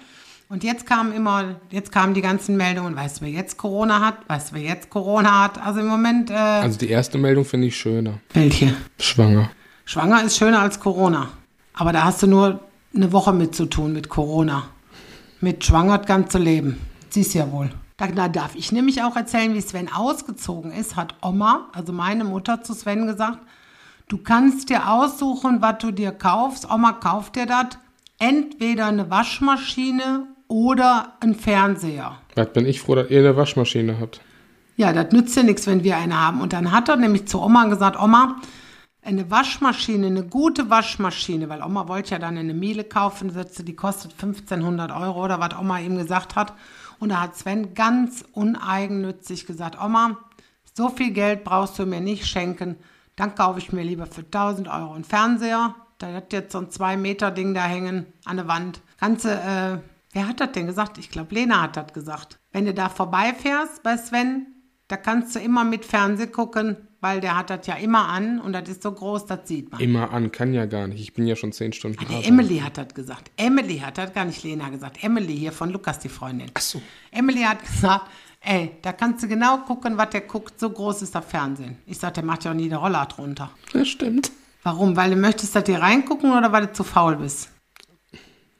Und 0.53 0.63
jetzt 0.63 0.85
kamen 0.85 1.13
immer, 1.13 1.55
jetzt 1.71 1.91
kamen 1.91 2.13
die 2.13 2.21
ganzen 2.21 2.57
Meldungen, 2.57 2.95
weißt 2.95 3.21
du, 3.21 3.25
wer 3.25 3.31
jetzt 3.31 3.57
Corona 3.57 4.01
hat? 4.01 4.17
Weißt 4.29 4.51
du, 4.51 4.55
wer 4.57 4.61
jetzt 4.61 4.91
Corona 4.91 5.45
hat? 5.45 5.59
Also 5.59 5.79
im 5.79 5.87
Moment, 5.87 6.29
äh, 6.29 6.35
Also 6.35 6.77
die 6.77 6.89
erste 6.89 7.17
Meldung 7.17 7.43
finde 7.43 7.65
ich 7.65 7.75
schöner. 7.75 8.19
welche? 8.35 8.75
Schwanger. 8.99 9.49
Schwanger 9.85 10.23
ist 10.23 10.37
schöner 10.37 10.59
als 10.59 10.79
Corona. 10.79 11.29
Aber 11.73 11.91
da 11.91 12.03
hast 12.03 12.21
du 12.21 12.27
nur 12.27 12.59
eine 12.95 13.11
Woche 13.11 13.33
mit 13.33 13.55
zu 13.55 13.65
tun, 13.65 13.93
mit 13.93 14.09
Corona. 14.09 14.65
Mit 15.41 15.65
schwanger 15.65 15.97
das 15.97 16.05
ganze 16.05 16.37
Leben. 16.37 16.77
Siehst 17.09 17.33
ja 17.33 17.51
wohl. 17.51 17.71
Da, 17.97 18.05
da 18.05 18.27
darf 18.27 18.53
ich 18.53 18.71
nämlich 18.71 19.01
auch 19.01 19.15
erzählen, 19.15 19.55
wie 19.55 19.61
Sven 19.61 19.91
ausgezogen 19.91 20.71
ist, 20.71 20.95
hat 20.95 21.15
Oma, 21.23 21.69
also 21.73 21.93
meine 21.93 22.25
Mutter, 22.25 22.61
zu 22.61 22.75
Sven 22.75 23.07
gesagt, 23.07 23.39
du 24.07 24.19
kannst 24.19 24.69
dir 24.69 24.87
aussuchen, 24.91 25.63
was 25.63 25.79
du 25.79 25.89
dir 25.89 26.11
kaufst. 26.11 26.69
Oma 26.69 26.91
kauft 26.91 27.37
dir 27.37 27.47
das. 27.47 27.69
Entweder 28.19 28.85
eine 28.85 29.09
Waschmaschine 29.09 30.27
oder 30.53 31.13
ein 31.19 31.33
Fernseher. 31.33 32.15
Was 32.35 32.53
bin 32.53 32.67
ich 32.67 32.79
froh, 32.79 32.93
dass 32.93 33.09
ihr 33.09 33.21
eine 33.21 33.35
Waschmaschine 33.35 33.99
habt. 33.99 34.21
Ja, 34.77 34.93
das 34.93 35.11
nützt 35.11 35.35
ja 35.35 35.41
nichts, 35.41 35.65
wenn 35.65 35.83
wir 35.83 35.97
eine 35.97 36.19
haben. 36.19 36.41
Und 36.41 36.53
dann 36.53 36.71
hat 36.71 36.89
er 36.89 36.95
nämlich 36.95 37.27
zu 37.27 37.41
Oma 37.41 37.65
gesagt, 37.65 37.99
Oma, 37.99 38.39
eine 39.01 39.31
Waschmaschine, 39.31 40.05
eine 40.05 40.23
gute 40.23 40.69
Waschmaschine, 40.69 41.49
weil 41.49 41.63
Oma 41.63 41.87
wollte 41.87 42.11
ja 42.11 42.19
dann 42.19 42.37
eine 42.37 42.53
Miele 42.53 42.83
kaufen, 42.83 43.31
die 43.65 43.75
kostet 43.75 44.11
1500 44.11 44.91
Euro 44.91 45.25
oder 45.25 45.39
was 45.39 45.57
Oma 45.59 45.79
ihm 45.79 45.97
gesagt 45.97 46.35
hat. 46.35 46.53
Und 46.99 47.09
da 47.09 47.21
hat 47.21 47.35
Sven 47.35 47.73
ganz 47.73 48.23
uneigennützig 48.33 49.47
gesagt, 49.47 49.83
Oma, 49.83 50.19
so 50.77 50.89
viel 50.89 51.13
Geld 51.13 51.43
brauchst 51.43 51.79
du 51.79 51.87
mir 51.87 51.99
nicht 51.99 52.27
schenken, 52.27 52.75
dann 53.15 53.33
kaufe 53.33 53.57
ich 53.57 53.73
mir 53.73 53.83
lieber 53.83 54.05
für 54.05 54.21
1000 54.21 54.67
Euro 54.67 54.93
einen 54.93 55.03
Fernseher. 55.03 55.73
Da 55.97 56.13
hat 56.13 56.31
jetzt 56.31 56.51
so 56.51 56.59
ein 56.59 56.67
2-Meter-Ding 56.67 57.55
da 57.55 57.63
hängen 57.63 58.05
an 58.25 58.37
der 58.37 58.47
Wand. 58.47 58.81
Ganze, 58.99 59.33
äh, 59.33 59.92
wer 60.13 60.27
hat 60.27 60.39
das 60.39 60.51
denn 60.53 60.67
gesagt? 60.67 60.97
Ich 60.97 61.09
glaube, 61.09 61.35
Lena 61.35 61.61
hat 61.61 61.77
das 61.77 61.93
gesagt. 61.93 62.39
Wenn 62.51 62.65
du 62.65 62.73
da 62.73 62.89
vorbeifährst 62.89 63.83
bei 63.83 63.97
Sven, 63.97 64.47
da 64.87 64.97
kannst 64.97 65.35
du 65.35 65.39
immer 65.39 65.63
mit 65.63 65.85
Fernseh 65.85 66.27
gucken, 66.27 66.77
weil 67.01 67.19
der 67.19 67.37
hat 67.37 67.49
das 67.49 67.67
ja 67.67 67.75
immer 67.75 68.07
an 68.07 68.39
und 68.39 68.53
das 68.53 68.69
ist 68.69 68.83
so 68.83 68.91
groß, 68.91 69.25
das 69.25 69.47
sieht 69.47 69.71
man. 69.71 69.81
Immer 69.81 70.11
an, 70.11 70.31
kann 70.31 70.53
ja 70.53 70.65
gar 70.65 70.87
nicht. 70.87 71.01
Ich 71.01 71.13
bin 71.13 71.27
ja 71.27 71.35
schon 71.35 71.51
zehn 71.51 71.73
Stunden 71.73 71.97
Die 71.99 72.05
arbeiten. 72.05 72.27
Emily 72.27 72.59
hat 72.59 72.77
das 72.77 72.93
gesagt. 72.93 73.31
Emily 73.37 73.79
hat 73.79 73.97
das, 73.97 74.13
gar 74.13 74.25
nicht 74.25 74.43
Lena 74.43 74.69
gesagt. 74.69 75.03
Emily 75.03 75.35
hier 75.35 75.51
von 75.51 75.69
Lukas, 75.69 75.99
die 75.99 76.09
Freundin. 76.09 76.51
Ach 76.53 76.61
so. 76.61 76.81
Emily 77.11 77.41
hat 77.41 77.61
gesagt, 77.65 78.09
ey, 78.41 78.71
da 78.81 78.93
kannst 78.93 79.23
du 79.23 79.27
genau 79.27 79.57
gucken, 79.59 79.97
was 79.97 80.11
der 80.11 80.21
guckt. 80.21 80.59
So 80.59 80.69
groß 80.69 81.01
ist 81.01 81.15
das 81.15 81.25
Fernsehen. 81.25 81.77
Ich 81.85 81.97
sag, 81.97 82.13
der 82.13 82.23
macht 82.23 82.43
ja 82.43 82.51
auch 82.51 82.55
nie 82.55 82.69
den 82.69 82.77
Roller 82.77 83.05
drunter. 83.05 83.51
Das 83.73 83.87
stimmt. 83.87 84.31
Warum? 84.63 84.95
Weil 84.95 85.11
du 85.11 85.17
möchtest, 85.17 85.55
dass 85.55 85.65
dir 85.65 85.81
reingucken 85.81 86.31
oder 86.31 86.51
weil 86.51 86.67
du 86.67 86.73
zu 86.73 86.83
faul 86.83 87.17
bist? 87.17 87.49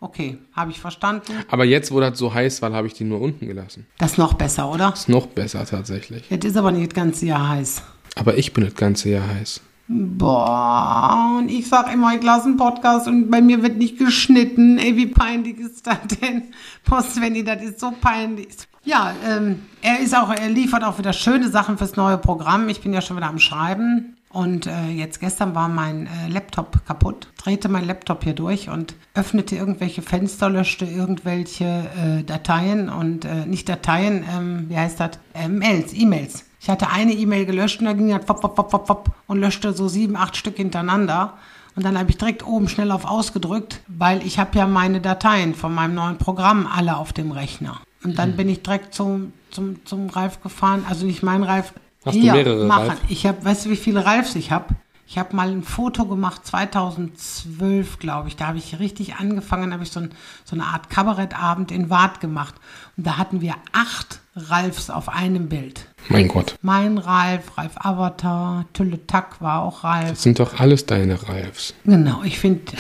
Okay, 0.04 0.38
habe 0.52 0.70
ich 0.72 0.82
verstanden. 0.82 1.32
Aber 1.48 1.64
jetzt, 1.64 1.90
wo 1.90 2.02
das 2.02 2.18
so 2.18 2.34
heiß 2.34 2.62
war, 2.62 2.74
habe 2.74 2.88
ich 2.88 2.94
die 2.94 3.06
nur 3.06 3.22
unten 3.22 3.48
gelassen. 3.48 3.88
Das 4.00 4.12
ist 4.12 4.18
noch 4.18 4.34
besser, 4.34 4.70
oder? 4.70 4.92
Ist 4.92 5.08
noch 5.08 5.28
besser 5.28 5.66
tatsächlich. 5.66 6.30
Jetzt 6.30 6.44
ist 6.44 6.58
aber 6.58 6.74
nicht 6.74 6.92
das 6.92 6.94
ganze 6.94 7.26
Jahr 7.26 7.48
heiß. 7.48 7.82
Aber 8.16 8.38
ich 8.38 8.52
bin 8.52 8.66
das 8.66 8.76
ganze 8.76 9.12
Jahr 9.12 9.26
heiß. 9.26 9.62
Boah, 9.88 11.38
und 11.40 11.50
ich 11.50 11.70
sag 11.70 11.94
immer, 11.94 12.14
ich 12.14 12.22
lasse 12.22 12.48
einen 12.48 12.58
Podcast 12.58 13.08
und 13.08 13.32
bei 13.32 13.40
mir 13.40 13.64
wird 13.64 13.78
nicht 13.78 13.98
geschnitten. 13.98 14.78
Ey, 14.78 14.98
wie 14.98 15.08
peinlich 15.08 15.58
ist 15.58 15.88
das 15.88 16.00
denn? 16.20 16.52
Post, 16.84 17.22
wenn 17.22 17.46
das 17.46 17.64
ist 17.64 17.80
so 17.80 17.92
peinlich. 17.92 18.50
Ja, 18.84 19.16
ähm, 19.26 19.62
er 19.82 20.02
ist 20.02 20.14
auch, 20.14 20.30
er 20.34 20.50
liefert 20.50 20.84
auch 20.84 20.98
wieder 20.98 21.14
schöne 21.14 21.48
Sachen 21.48 21.78
fürs 21.78 21.96
neue 21.96 22.18
Programm. 22.18 22.68
Ich 22.68 22.82
bin 22.82 22.92
ja 22.92 23.00
schon 23.00 23.16
wieder 23.16 23.30
am 23.30 23.40
Schreiben. 23.40 24.18
Und 24.34 24.66
äh, 24.66 24.88
jetzt 24.88 25.20
gestern 25.20 25.54
war 25.54 25.70
mein 25.70 26.08
äh, 26.08 26.28
Laptop 26.28 26.84
kaputt. 26.88 27.28
Drehte 27.38 27.70
mein 27.70 27.86
Laptop 27.86 28.24
hier 28.24 28.34
durch 28.34 28.68
und 28.68 28.96
öffnete 29.14 29.56
irgendwelche 29.56 30.02
Fenster, 30.02 30.50
löschte 30.50 30.86
irgendwelche 30.86 31.66
äh, 31.66 32.24
Dateien 32.24 32.90
und 32.90 33.26
äh, 33.26 33.46
nicht 33.46 33.70
Dateien, 33.70 34.26
ähm, 34.36 34.66
wie 34.70 34.78
heißt 34.78 35.00
das? 35.00 35.20
Äh, 35.36 35.48
Mails, 35.48 35.94
E-Mails. 35.94 36.46
Ich 36.60 36.68
hatte 36.68 36.90
eine 36.90 37.14
E-Mail 37.14 37.46
gelöscht 37.46 37.80
und 37.80 37.86
da 37.86 37.94
ging 37.94 38.10
das 38.10 38.26
pop, 38.26 38.42
pop, 38.42 38.56
pop, 38.56 38.70
pop, 38.72 38.88
pop 38.88 39.12
und 39.28 39.40
löschte 39.40 39.72
so 39.72 39.88
sieben, 39.88 40.16
acht 40.16 40.36
Stück 40.36 40.58
hintereinander. 40.58 41.36
Und 41.76 41.86
dann 41.86 41.98
habe 41.98 42.10
ich 42.10 42.18
direkt 42.18 42.46
oben 42.46 42.68
schnell 42.70 42.92
auf 42.92 43.06
ausgedrückt, 43.06 43.82
weil 43.88 44.26
ich 44.26 44.40
habe 44.40 44.58
ja 44.58 44.66
meine 44.66 45.00
Dateien 45.00 45.54
von 45.54 45.76
meinem 45.76 45.94
neuen 45.94 46.18
Programm 46.18 46.68
alle 46.68 46.98
auf 46.98 47.14
dem 47.14 47.32
Rechner. 47.32 47.82
Und 48.04 48.18
dann 48.18 48.36
bin 48.36 48.50
ich 48.50 48.64
direkt 48.64 48.96
zum, 48.96 49.34
zum, 49.52 49.86
zum 49.86 50.10
Ralf 50.10 50.42
gefahren, 50.42 50.86
also 50.90 51.06
nicht 51.06 51.22
mein 51.22 51.44
Ralf. 51.44 51.74
Hast 52.06 52.16
du 52.16 52.22
hier, 52.22 52.34
mehrere 52.34 52.66
machen. 52.66 52.90
Ralf? 52.90 53.02
Ich 53.10 53.26
habe, 53.26 53.44
weißt 53.44 53.66
du, 53.66 53.70
wie 53.70 53.76
viele 53.76 54.06
Ralfs 54.06 54.36
ich 54.36 54.52
habe? 54.52 54.76
Ich 55.06 55.18
habe 55.18 55.36
mal 55.36 55.50
ein 55.50 55.64
Foto 55.64 56.06
gemacht, 56.06 56.46
2012, 56.46 58.00
glaube 58.00 58.30
ich. 58.30 58.36
Da 58.36 58.48
habe 58.48 58.58
ich 58.58 58.80
richtig 58.80 59.16
angefangen, 59.16 59.74
habe 59.74 59.84
ich 59.84 59.92
so, 59.92 60.00
ein, 60.00 60.12
so 60.44 60.56
eine 60.56 60.66
Art 60.66 60.90
Kabarettabend 60.90 61.72
in 61.72 61.90
Wart 61.90 62.20
gemacht. 62.20 62.56
Und 62.98 63.06
da 63.06 63.18
hatten 63.18 63.42
wir 63.42 63.56
acht 63.74 64.22
Ralfs 64.36 64.90
auf 64.90 65.10
einem 65.10 65.50
Bild. 65.50 65.88
Mein 66.10 66.28
Gott. 66.28 66.56
Mein 66.62 66.98
Ralf, 66.98 67.58
Ralf 67.58 67.74
Avatar, 67.76 68.66
Tülle 68.74 69.06
Tack 69.06 69.42
war 69.42 69.62
auch 69.62 69.84
Ralf. 69.84 70.10
Das 70.10 70.24
sind 70.24 70.40
doch 70.40 70.60
alles 70.60 70.86
deine 70.86 71.22
Ralfs. 71.28 71.76
Genau, 71.86 72.24
ich 72.24 72.40
finde, 72.40 72.72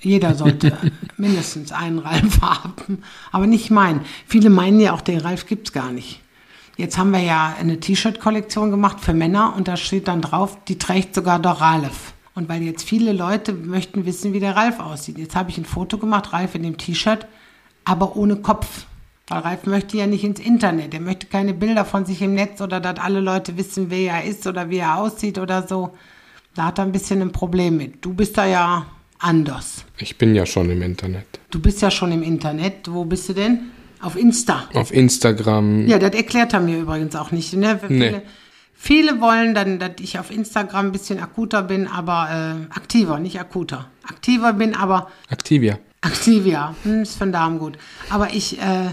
jeder 0.00 0.34
sollte 0.34 0.76
mindestens 1.16 1.72
einen 1.72 1.98
Ralf 2.00 2.40
haben, 2.40 3.02
aber 3.30 3.46
nicht 3.46 3.70
meinen. 3.70 4.00
Viele 4.26 4.50
meinen 4.50 4.80
ja 4.80 4.92
auch, 4.92 5.02
den 5.02 5.20
Ralf 5.20 5.46
gibt's 5.46 5.72
gar 5.72 5.92
nicht. 5.92 6.20
Jetzt 6.76 6.98
haben 6.98 7.10
wir 7.10 7.20
ja 7.20 7.54
eine 7.58 7.80
T-Shirt-Kollektion 7.80 8.70
gemacht 8.70 9.00
für 9.00 9.14
Männer 9.14 9.54
und 9.56 9.66
da 9.66 9.76
steht 9.76 10.08
dann 10.08 10.20
drauf, 10.20 10.58
die 10.68 10.78
trägt 10.78 11.14
sogar 11.14 11.38
der 11.38 11.52
Ralf. 11.52 12.12
Und 12.34 12.50
weil 12.50 12.62
jetzt 12.62 12.84
viele 12.84 13.12
Leute 13.12 13.54
möchten 13.54 14.04
wissen, 14.04 14.34
wie 14.34 14.40
der 14.40 14.56
Ralf 14.56 14.78
aussieht. 14.78 15.16
Jetzt 15.16 15.34
habe 15.34 15.48
ich 15.48 15.56
ein 15.56 15.64
Foto 15.64 15.96
gemacht, 15.96 16.34
Ralf 16.34 16.54
in 16.54 16.62
dem 16.62 16.76
T-Shirt, 16.76 17.26
aber 17.86 18.14
ohne 18.14 18.36
Kopf. 18.36 18.84
Weil 19.26 19.38
Ralf 19.38 19.64
möchte 19.64 19.96
ja 19.96 20.06
nicht 20.06 20.22
ins 20.22 20.38
Internet. 20.38 20.92
Er 20.92 21.00
möchte 21.00 21.26
keine 21.26 21.54
Bilder 21.54 21.86
von 21.86 22.04
sich 22.04 22.20
im 22.20 22.34
Netz 22.34 22.60
oder 22.60 22.78
dass 22.78 22.98
alle 22.98 23.20
Leute 23.20 23.56
wissen, 23.56 23.88
wer 23.88 24.12
er 24.12 24.24
ist 24.24 24.46
oder 24.46 24.68
wie 24.68 24.76
er 24.76 24.98
aussieht 24.98 25.38
oder 25.38 25.66
so. 25.66 25.94
Da 26.54 26.66
hat 26.66 26.78
er 26.78 26.84
ein 26.84 26.92
bisschen 26.92 27.22
ein 27.22 27.32
Problem 27.32 27.78
mit. 27.78 28.04
Du 28.04 28.12
bist 28.12 28.36
da 28.36 28.44
ja 28.44 28.86
anders. 29.18 29.86
Ich 29.98 30.18
bin 30.18 30.34
ja 30.34 30.44
schon 30.44 30.70
im 30.70 30.82
Internet. 30.82 31.24
Du 31.50 31.58
bist 31.58 31.80
ja 31.80 31.90
schon 31.90 32.12
im 32.12 32.22
Internet. 32.22 32.92
Wo 32.92 33.06
bist 33.06 33.30
du 33.30 33.32
denn? 33.32 33.70
Auf 34.00 34.16
Insta. 34.16 34.68
Auf 34.74 34.92
Instagram. 34.92 35.86
Ja, 35.86 35.98
das 35.98 36.14
erklärt 36.14 36.52
er 36.52 36.60
mir 36.60 36.78
übrigens 36.78 37.14
auch 37.16 37.30
nicht. 37.30 37.52
Ne? 37.54 37.78
Viele, 37.86 38.10
Nee. 38.12 38.22
viele 38.74 39.20
wollen 39.20 39.54
dann, 39.54 39.78
dass 39.78 39.92
ich 40.00 40.18
auf 40.18 40.30
Instagram 40.30 40.86
ein 40.86 40.92
bisschen 40.92 41.18
akuter 41.20 41.62
bin, 41.62 41.86
aber 41.86 42.28
äh, 42.70 42.74
aktiver, 42.74 43.18
nicht 43.18 43.40
akuter. 43.40 43.90
Aktiver 44.06 44.52
bin, 44.52 44.74
aber 44.74 45.10
Activia. 45.30 45.78
aktiv, 46.02 46.46
ja. 46.46 46.74
Hm, 46.84 47.02
ist 47.02 47.20
den 47.20 47.32
Darm 47.32 47.58
gut. 47.58 47.78
Aber 48.10 48.32
ich, 48.34 48.60
äh, 48.60 48.90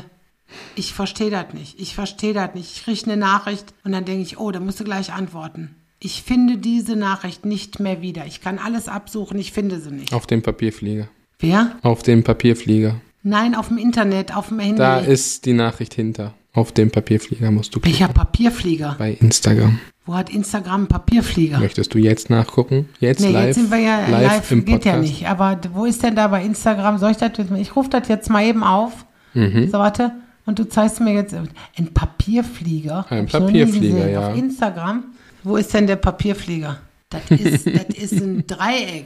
ich 0.76 0.94
verstehe 0.94 1.30
das 1.30 1.54
nicht. 1.54 1.80
Ich 1.80 1.96
verstehe 1.96 2.34
das 2.34 2.54
nicht. 2.56 2.76
Ich 2.78 2.84
kriege 2.84 3.04
eine 3.06 3.18
Nachricht 3.18 3.74
und 3.84 3.92
dann 3.92 4.06
denke 4.06 4.22
ich, 4.24 4.38
oh, 4.40 4.52
da 4.52 4.60
musst 4.60 4.80
du 4.80 4.84
gleich 4.84 5.12
antworten. 5.14 5.76
Ich 6.00 6.22
finde 6.24 6.58
diese 6.58 6.96
Nachricht 6.96 7.46
nicht 7.46 7.80
mehr 7.80 8.02
wieder. 8.02 8.26
Ich 8.26 8.42
kann 8.42 8.60
alles 8.60 8.88
absuchen, 8.90 9.40
ich 9.40 9.52
finde 9.54 9.80
sie 9.80 9.92
nicht. 9.92 10.14
Auf 10.14 10.28
dem 10.28 10.42
Papierflieger. 10.42 11.08
Wer? 11.40 11.78
Auf 11.82 12.04
dem 12.04 12.24
Papierflieger. 12.24 12.96
Nein, 13.24 13.56
auf 13.56 13.70
dem 13.70 13.78
Internet, 13.78 14.36
auf 14.36 14.50
dem 14.50 14.60
Handy. 14.60 14.78
Da 14.78 15.00
ist 15.00 15.46
die 15.46 15.54
Nachricht 15.54 15.94
hinter. 15.94 16.34
Auf 16.54 16.72
dem 16.72 16.92
Papierflieger 16.92 17.50
musst 17.52 17.74
du 17.74 17.80
klicken. 17.80 18.00
Welcher 18.00 18.14
Papierflieger? 18.14 18.96
Bei 19.00 19.14
Instagram. 19.14 19.80
Wo 20.06 20.14
hat 20.14 20.30
Instagram 20.30 20.82
einen 20.82 20.88
Papierflieger? 20.88 21.58
Möchtest 21.60 21.94
du 21.94 21.98
jetzt 21.98 22.30
nachgucken? 22.30 22.90
Jetzt 23.00 23.22
Nee, 23.22 23.32
live? 23.32 23.46
jetzt 23.48 23.56
sind 23.56 23.72
wir 23.72 23.80
ja 23.80 24.08
live, 24.08 24.22
live, 24.22 24.52
im 24.52 24.66
geht 24.66 24.76
Podcast. 24.76 24.96
ja 24.96 25.02
nicht. 25.02 25.28
Aber 25.28 25.60
wo 25.74 25.86
ist 25.86 26.04
denn 26.04 26.16
da 26.16 26.28
bei 26.28 26.44
Instagram? 26.44 26.98
Soll 27.00 27.12
ich 27.12 27.18
das 27.18 27.32
jetzt, 27.38 27.50
ich 27.52 27.76
rufe 27.76 27.90
das 27.90 28.08
jetzt 28.10 28.30
mal 28.30 28.44
eben 28.44 28.64
auf. 28.64 29.06
Mhm. 29.34 29.68
So, 29.72 29.80
warte. 29.80 30.12
Und 30.46 30.60
du 30.60 30.68
zeigst 30.68 31.00
mir 31.00 31.14
jetzt 31.14 31.34
einen 31.34 31.94
Papierflieger. 31.94 33.06
Ein 33.10 33.28
Papierflieger, 33.28 34.10
ja. 34.10 34.30
Auf 34.30 34.38
Instagram. 34.38 35.06
Wo 35.44 35.56
ist 35.56 35.74
denn 35.74 35.88
der 35.88 35.96
Papierflieger? 35.96 36.80
Das 37.10 37.22
ist, 37.32 37.66
das 37.66 37.96
ist 37.98 38.14
ein 38.22 38.44
Dreieck. 38.48 39.06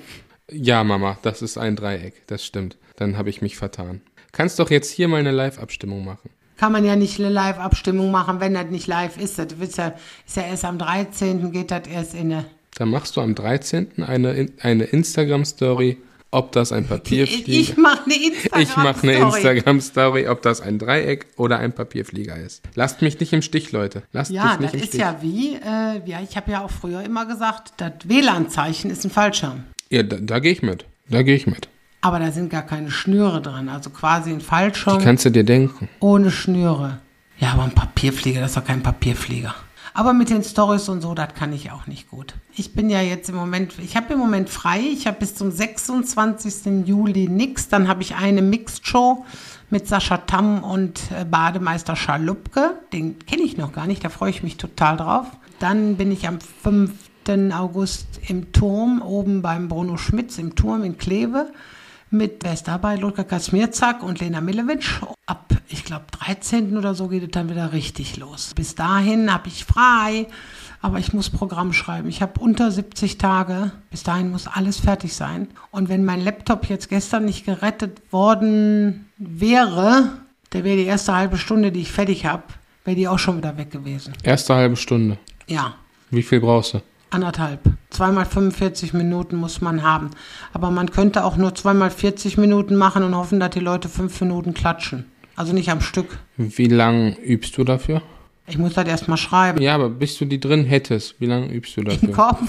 Ja, 0.52 0.84
Mama, 0.84 1.18
das 1.22 1.42
ist 1.42 1.58
ein 1.58 1.76
Dreieck, 1.76 2.26
das 2.28 2.46
stimmt. 2.46 2.78
Dann 2.96 3.18
habe 3.18 3.30
ich 3.30 3.42
mich 3.42 3.58
vertan. 3.58 4.02
Kannst 4.32 4.60
doch 4.60 4.70
jetzt 4.70 4.92
hier 4.92 5.08
mal 5.08 5.18
eine 5.20 5.32
Live-Abstimmung 5.32 6.06
machen. 6.06 6.30
Kann 6.58 6.72
man 6.72 6.86
ja 6.86 6.96
nicht 6.96 7.20
eine 7.20 7.30
Live-Abstimmung 7.30 8.12
machen, 8.12 8.40
wenn 8.40 8.54
das 8.54 8.68
nicht 8.70 8.88
live 8.88 9.18
ist. 9.18 9.38
Das 9.38 9.48
ist 9.60 9.78
ja, 9.78 9.94
ist 10.26 10.38
ja 10.38 10.44
erst 10.44 10.66
am 10.66 10.78
13. 10.80 11.52
geht 11.52 11.70
das 11.72 11.88
erst 11.88 12.14
in 12.16 12.32
eine. 12.34 12.46
Dann 12.76 12.90
machst 12.90 13.16
du 13.18 13.22
am 13.22 13.36
13. 13.36 14.04
eine, 14.04 14.48
eine 14.62 14.84
Instagram-Story, 14.86 15.98
ob 16.32 16.52
das 16.52 16.72
ein 16.72 16.88
Papierflieger 16.88 17.48
ich 17.60 17.78
mache 17.78 18.04
eine 18.06 18.16
Instagram. 18.16 18.62
Ich 18.62 18.76
mache 18.76 19.04
eine 19.04 19.14
Instagram-Story, 19.18 20.28
ob 20.28 20.42
das 20.42 20.62
ein 20.62 20.80
Dreieck 20.80 21.28
oder 21.38 21.60
ein 21.60 21.74
Papierflieger 21.74 22.36
ist. 22.38 22.62
Lasst 22.76 23.02
mich 23.02 23.20
nicht 23.20 23.34
im 23.34 23.42
Stich, 23.42 23.72
Leute. 23.72 24.04
Lasst 24.12 24.32
Ja, 24.32 24.58
mich 24.58 24.60
nicht 24.60 24.66
das 24.66 24.74
im 24.74 24.80
ist 24.80 24.88
Stich. 24.90 25.00
ja 25.02 25.18
wie, 25.22 25.56
äh, 25.56 26.02
ja, 26.10 26.22
ich 26.22 26.36
habe 26.38 26.52
ja 26.52 26.64
auch 26.64 26.72
früher 26.72 27.02
immer 27.04 27.26
gesagt, 27.26 27.74
das 27.78 27.94
WLAN-Zeichen 28.06 28.90
ist 28.92 29.04
ein 29.06 29.12
Fallschirm. 29.12 29.64
Ja, 29.90 30.04
da, 30.04 30.18
da 30.20 30.40
gehe 30.40 30.52
ich 30.52 30.62
mit. 30.62 30.86
Da 31.10 31.24
gehe 31.24 31.36
ich 31.36 31.48
mit. 31.48 31.70
Aber 32.02 32.20
da 32.20 32.32
sind 32.32 32.50
gar 32.50 32.62
keine 32.64 32.92
Schnüre 32.92 33.42
dran. 33.42 33.70
Also 33.70 33.90
quasi 33.90 34.32
ein 34.32 34.40
Die 34.40 34.46
Fallschirm 34.46 35.00
kannst 35.02 35.26
du 35.26 35.30
dir 35.32 35.44
denken. 35.44 35.90
ohne 36.00 36.32
Schnüre. 36.32 37.00
Ja, 37.40 37.54
aber 37.54 37.64
ein 37.64 37.72
Papierflieger, 37.72 38.42
das 38.42 38.52
ist 38.52 38.58
doch 38.58 38.66
kein 38.66 38.82
Papierflieger. 38.84 39.54
Aber 39.94 40.14
mit 40.14 40.30
den 40.30 40.44
Stories 40.44 40.90
und 40.90 41.02
so, 41.02 41.16
das 41.16 41.34
kann 41.34 41.54
ich 41.54 41.72
auch 41.72 41.88
nicht 41.88 42.10
gut. 42.10 42.36
Ich 42.56 42.74
bin 42.74 42.90
ja 42.90 43.02
jetzt 43.02 43.30
im 43.30 43.36
Moment, 43.36 43.74
ich 43.84 43.96
habe 43.96 44.14
im 44.14 44.20
Moment 44.20 44.48
frei. 44.50 44.80
Ich 44.94 45.08
habe 45.08 45.18
bis 45.20 45.34
zum 45.34 45.50
26. 45.52 46.86
Juli 46.88 47.28
nix. 47.28 47.68
Dann 47.70 47.88
habe 47.88 48.04
ich 48.04 48.16
eine 48.16 48.42
Mixed-Show 48.44 49.26
mit 49.72 49.88
Sascha 49.88 50.18
Tamm 50.18 50.64
und 50.64 51.02
äh, 51.20 51.26
Bademeister 51.26 51.96
Schalupke. 51.96 52.80
Den 52.94 53.18
kenne 53.26 53.42
ich 53.44 53.58
noch 53.58 53.74
gar 53.74 53.88
nicht, 53.88 54.04
da 54.04 54.10
freue 54.10 54.30
ich 54.30 54.44
mich 54.44 54.58
total 54.58 54.98
drauf. 54.98 55.26
Dann 55.60 55.96
bin 55.98 56.12
ich 56.12 56.28
am 56.28 56.40
5. 56.40 56.92
August 57.30 58.08
im 58.28 58.52
Turm, 58.54 59.02
oben 59.02 59.42
beim 59.42 59.68
Bruno 59.68 59.98
Schmitz 59.98 60.38
im 60.38 60.56
Turm 60.56 60.84
in 60.84 60.98
Kleve 60.98 61.52
mit, 62.10 62.44
wer 62.44 62.54
ist 62.54 62.68
dabei? 62.68 62.96
Ludger 62.96 63.26
Kasmirzak 63.26 64.02
und 64.02 64.20
Lena 64.20 64.40
Milewitsch. 64.40 65.02
Ab, 65.26 65.54
ich 65.68 65.84
glaube, 65.84 66.06
13. 66.12 66.78
oder 66.78 66.96
so 66.96 67.10
geht 67.10 67.24
es 67.24 67.32
dann 67.32 67.50
wieder 67.50 67.74
richtig 67.74 68.18
los. 68.18 68.54
Bis 68.56 68.76
dahin 68.76 69.34
habe 69.34 69.50
ich 69.50 69.66
frei, 69.66 70.28
aber 70.82 71.00
ich 71.00 71.12
muss 71.12 71.30
Programm 71.30 71.74
schreiben. 71.74 72.08
Ich 72.08 72.22
habe 72.22 72.40
unter 72.40 72.72
70 72.72 73.18
Tage. 73.18 73.72
Bis 73.92 74.04
dahin 74.04 74.32
muss 74.32 74.48
alles 74.48 74.80
fertig 74.80 75.14
sein. 75.14 75.50
Und 75.72 75.90
wenn 75.90 76.06
mein 76.06 76.22
Laptop 76.24 76.70
jetzt 76.70 76.88
gestern 76.88 77.26
nicht 77.26 77.46
gerettet 77.46 78.02
worden 78.12 79.10
wäre, 79.18 80.12
der 80.54 80.64
wäre 80.64 80.78
die 80.78 80.86
erste 80.86 81.14
halbe 81.14 81.38
Stunde, 81.38 81.74
die 81.74 81.82
ich 81.82 81.92
fertig 81.92 82.26
habe, 82.26 82.44
wäre 82.86 82.96
die 82.96 83.10
auch 83.10 83.20
schon 83.20 83.38
wieder 83.38 83.58
weg 83.58 83.72
gewesen. 83.72 84.14
Erste 84.24 84.56
halbe 84.56 84.78
Stunde. 84.78 85.18
Ja, 85.48 85.76
Wie 86.10 86.24
viel 86.24 86.40
brauchst 86.40 86.76
du? 86.76 86.82
Anderthalb. 87.10 87.62
Zweimal 87.90 88.26
45 88.26 88.94
Minuten 88.94 89.38
muss 89.38 89.62
man 89.62 89.82
haben. 89.84 90.12
Aber 90.54 90.72
man 90.72 90.92
könnte 90.92 91.24
auch 91.24 91.38
nur 91.38 91.56
zweimal 91.56 91.90
40 91.90 92.38
Minuten 92.38 92.76
machen 92.76 93.04
und 93.04 93.16
hoffen, 93.16 93.40
dass 93.40 93.52
die 93.52 93.60
Leute 93.60 93.88
fünf 93.90 94.20
Minuten 94.22 94.54
klatschen. 94.54 95.06
Also 95.36 95.54
nicht 95.54 95.70
am 95.70 95.82
Stück. 95.82 96.20
Wie 96.36 96.68
lang 96.68 97.16
übst 97.16 97.58
du 97.58 97.64
dafür? 97.64 98.02
Ich 98.48 98.58
muss 98.58 98.74
das 98.74 98.88
erstmal 98.88 99.18
schreiben. 99.18 99.62
Ja, 99.62 99.76
aber 99.76 99.90
bis 99.90 100.18
du 100.18 100.26
die 100.26 100.40
drin 100.40 100.66
hättest, 100.66 101.20
wie 101.20 101.26
lange 101.26 101.54
übst 101.54 101.76
du 101.78 101.82
Im 101.82 101.88
dafür? 101.88 102.14
Kopf. 102.14 102.42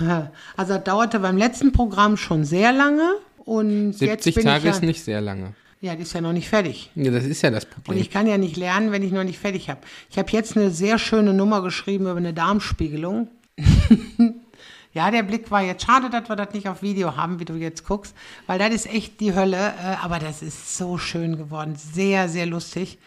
Also 0.56 0.74
das 0.74 0.82
dauerte 0.82 1.20
beim 1.20 1.36
letzten 1.36 1.70
Programm 1.70 2.16
schon 2.16 2.44
sehr 2.44 2.72
lange. 2.72 3.14
Und 3.44 3.92
jetzt 4.00 4.24
70 4.24 4.34
bin 4.34 4.44
Tage 4.44 4.58
ich 4.58 4.64
ja, 4.64 4.70
ist 4.72 4.82
nicht 4.82 5.04
sehr 5.04 5.20
lange. 5.20 5.54
Ja, 5.80 5.94
die 5.94 6.02
ist 6.02 6.14
ja 6.14 6.20
noch 6.20 6.32
nicht 6.32 6.48
fertig. 6.48 6.90
Ja, 6.96 7.12
das 7.12 7.22
ist 7.24 7.42
ja 7.42 7.50
das 7.50 7.64
Und 7.64 7.70
Problem. 7.84 8.00
ich 8.00 8.10
kann 8.10 8.26
ja 8.26 8.36
nicht 8.36 8.56
lernen, 8.56 8.90
wenn 8.90 9.02
ich 9.04 9.12
noch 9.12 9.22
nicht 9.22 9.38
fertig 9.38 9.70
habe. 9.70 9.80
Ich 10.10 10.18
habe 10.18 10.32
jetzt 10.32 10.56
eine 10.56 10.70
sehr 10.70 10.98
schöne 10.98 11.32
Nummer 11.32 11.62
geschrieben 11.62 12.06
über 12.06 12.16
eine 12.16 12.32
Darmspiegelung. 12.32 13.28
ja, 14.92 15.10
der 15.10 15.22
Blick 15.22 15.50
war 15.50 15.62
jetzt 15.62 15.84
schade, 15.86 16.10
dass 16.10 16.28
wir 16.28 16.36
das 16.36 16.52
nicht 16.54 16.68
auf 16.68 16.82
Video 16.82 17.16
haben, 17.16 17.40
wie 17.40 17.44
du 17.44 17.54
jetzt 17.54 17.84
guckst, 17.86 18.14
weil 18.46 18.58
das 18.58 18.74
ist 18.74 18.86
echt 18.86 19.20
die 19.20 19.34
Hölle. 19.34 19.56
äh, 19.82 19.96
Aber 20.02 20.18
das 20.18 20.42
ist 20.42 20.76
so 20.76 20.98
schön 20.98 21.36
geworden, 21.36 21.74
sehr, 21.76 22.28
sehr 22.28 22.46
lustig 22.46 22.98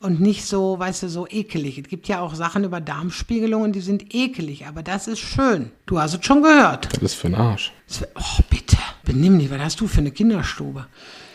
und 0.00 0.20
nicht 0.20 0.44
so, 0.44 0.78
weißt 0.78 1.04
du, 1.04 1.08
so 1.08 1.26
ekelig. 1.28 1.78
Es 1.78 1.88
gibt 1.88 2.08
ja 2.08 2.20
auch 2.20 2.34
Sachen 2.34 2.64
über 2.64 2.80
Darmspiegelungen, 2.80 3.72
die 3.72 3.80
sind 3.80 4.14
ekelig, 4.14 4.66
aber 4.66 4.82
das 4.82 5.06
ist 5.06 5.20
schön. 5.20 5.70
Du 5.86 6.00
hast 6.00 6.14
es 6.14 6.24
schon 6.24 6.42
gehört. 6.42 6.92
Das 6.94 7.02
ist 7.02 7.14
für 7.14 7.28
ein 7.28 7.36
Arsch. 7.36 7.72
Oh, 8.16 8.42
bitte, 8.50 8.76
benimm 9.04 9.38
dich, 9.38 9.50
was 9.50 9.60
hast 9.60 9.80
du 9.80 9.86
für 9.86 10.00
eine 10.00 10.10
Kinderstube? 10.10 10.86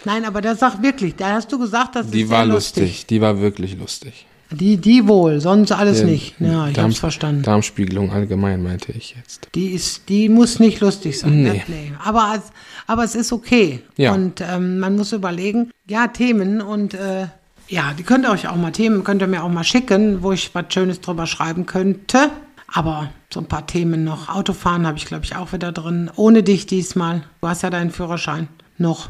Nein, 0.04 0.26
aber 0.26 0.42
das 0.42 0.60
sag 0.60 0.82
wirklich, 0.82 1.16
da 1.16 1.34
hast 1.34 1.52
du 1.52 1.60
gesagt, 1.60 1.96
das 1.96 2.10
Die 2.12 2.22
ist 2.24 2.30
war 2.30 2.46
lustig. 2.46 3.06
Die 3.08 3.22
war 3.22 3.40
wirklich 3.40 3.78
lustig. 3.78 4.26
Die, 4.50 4.78
die 4.78 5.08
wohl, 5.08 5.42
sonst 5.42 5.72
alles 5.74 5.98
Der 6.00 6.08
nicht. 6.08 6.36
Ja, 6.40 6.68
ich 6.70 6.76
Darm- 6.76 6.86
hab's 6.86 7.00
verstanden. 7.00 7.42
Darmspiegelung 7.44 8.12
allgemein, 8.12 8.64
meinte 8.64 8.92
ich 8.94 9.16
jetzt. 9.18 9.50
Die 9.56 9.72
ist, 9.72 10.08
die 10.08 10.30
muss 10.30 10.60
nicht 10.60 10.80
lustig 10.80 11.20
sein. 11.20 11.44
Nee. 11.44 11.50
Ne? 11.50 11.62
nee. 11.68 11.92
Aber, 12.04 12.34
es- 12.38 12.52
aber 12.88 13.04
es 13.04 13.16
ist 13.16 13.34
okay. 13.34 13.82
Ja. 13.98 14.14
Und 14.14 14.40
ähm, 14.42 14.80
man 14.80 14.96
muss 14.96 15.12
überlegen, 15.12 15.72
ja, 15.88 16.08
Themen 16.08 16.62
und 16.62 16.94
äh, 16.94 17.28
ja, 17.68 17.94
die 17.98 18.04
könnt 18.04 18.24
ihr 18.26 18.32
euch 18.32 18.48
auch 18.48 18.56
mal 18.56 18.72
Themen, 18.72 19.04
könnt 19.04 19.22
ihr 19.22 19.28
mir 19.28 19.44
auch 19.44 19.50
mal 19.50 19.66
schicken, 19.66 20.24
wo 20.24 20.32
ich 20.32 20.56
was 20.56 20.66
Schönes 20.74 21.02
drüber 21.02 21.28
schreiben 21.28 21.66
könnte. 21.66 22.30
Aber 22.74 23.10
so 23.30 23.42
ein 23.42 23.48
paar 23.48 23.68
Themen 23.68 24.06
noch. 24.06 24.30
Autofahren 24.30 24.88
habe 24.88 24.98
ich, 24.98 25.06
glaube 25.06 25.26
ich, 25.26 25.36
auch 25.36 25.52
wieder 25.52 25.72
drin. 25.74 26.10
Ohne 26.16 26.44
dich 26.44 26.66
diesmal. 26.66 27.24
Du 27.42 27.48
hast 27.50 27.64
ja 27.64 27.70
deinen 27.70 27.92
Führerschein 27.92 28.48
noch. 28.78 29.10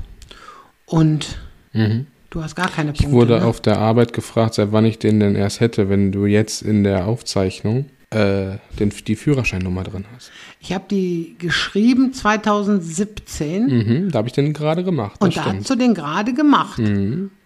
Und 0.88 1.38
du 2.38 2.44
hast 2.44 2.56
gar 2.56 2.70
keine 2.70 2.92
Punkte. 2.92 3.08
Mhm. 3.08 3.10
Ich 3.10 3.16
wurde 3.16 3.40
ne? 3.40 3.46
auf 3.46 3.60
der 3.62 3.80
Arbeit 3.80 4.14
gefragt, 4.14 4.54
seit 4.56 4.72
wann 4.72 4.86
ich 4.86 5.00
den 5.00 5.20
denn 5.20 5.36
erst 5.36 5.60
hätte, 5.60 5.90
wenn 5.90 6.12
du 6.12 6.26
jetzt 6.26 6.62
in 6.62 6.84
der 6.84 7.08
Aufzeichnung 7.08 7.86
äh, 8.12 8.58
den, 8.80 8.94
die 9.06 9.16
Führerscheinnummer 9.16 9.84
drin 9.84 10.06
hast. 10.16 10.32
Ich 10.62 10.72
habe 10.74 10.86
die 10.90 11.36
geschrieben 11.40 12.14
2017. 12.14 13.66
Mhm, 13.66 14.12
da 14.12 14.20
habe 14.20 14.28
ich 14.28 14.34
den 14.34 14.54
gerade 14.54 14.84
gemacht. 14.84 15.22
Und 15.22 15.36
da 15.36 15.42
stimmt. 15.42 15.56
Mhm. 15.56 15.60
hast 15.62 15.70
du 15.70 15.76
den 15.76 15.94
gerade 15.94 16.34
gemacht. 16.34 16.82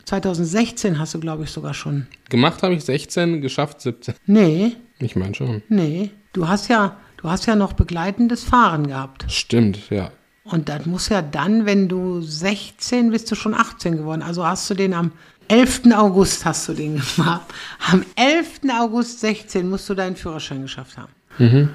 2016 0.06 1.00
hast 1.00 1.14
du, 1.14 1.20
glaube 1.20 1.46
ich, 1.46 1.52
sogar 1.52 1.74
schon. 1.74 2.08
Gemacht 2.30 2.62
habe 2.64 2.74
ich 2.74 2.84
16, 2.84 3.42
geschafft 3.42 3.82
17. 3.82 4.16
Nee, 4.26 4.74
Ich 5.00 5.16
meine 5.16 5.34
schon. 5.34 5.64
nee. 5.70 6.12
Du 6.34 6.48
hast 6.48 6.70
ja, 6.70 6.98
du 7.18 7.30
hast 7.30 7.46
ja 7.46 7.56
noch 7.56 7.74
begleitendes 7.74 8.44
Fahren 8.44 8.88
gehabt. 8.88 9.26
Stimmt, 9.30 9.90
ja. 9.90 10.12
Und 10.44 10.70
das 10.70 10.86
muss 10.86 11.10
ja 11.10 11.22
dann, 11.22 11.66
wenn 11.66 11.88
du 11.88 12.22
16 12.22 13.12
bist 13.12 13.30
du 13.30 13.36
schon 13.36 13.54
18 13.54 13.98
geworden. 13.98 14.24
Also 14.24 14.46
hast 14.46 14.70
du 14.70 14.74
den 14.74 14.94
am 14.94 15.12
11. 15.48 15.82
August 15.94 16.46
hast 16.46 16.68
du 16.70 16.74
den 16.74 17.02
gemacht. 17.16 17.42
Am 17.92 18.04
11. 18.16 18.62
August 18.80 19.20
16 19.20 19.70
musst 19.70 19.88
du 19.90 19.94
deinen 19.94 20.16
Führerschein 20.16 20.62
geschafft 20.62 20.98
haben. 20.98 21.12
Mhm. 21.38 21.70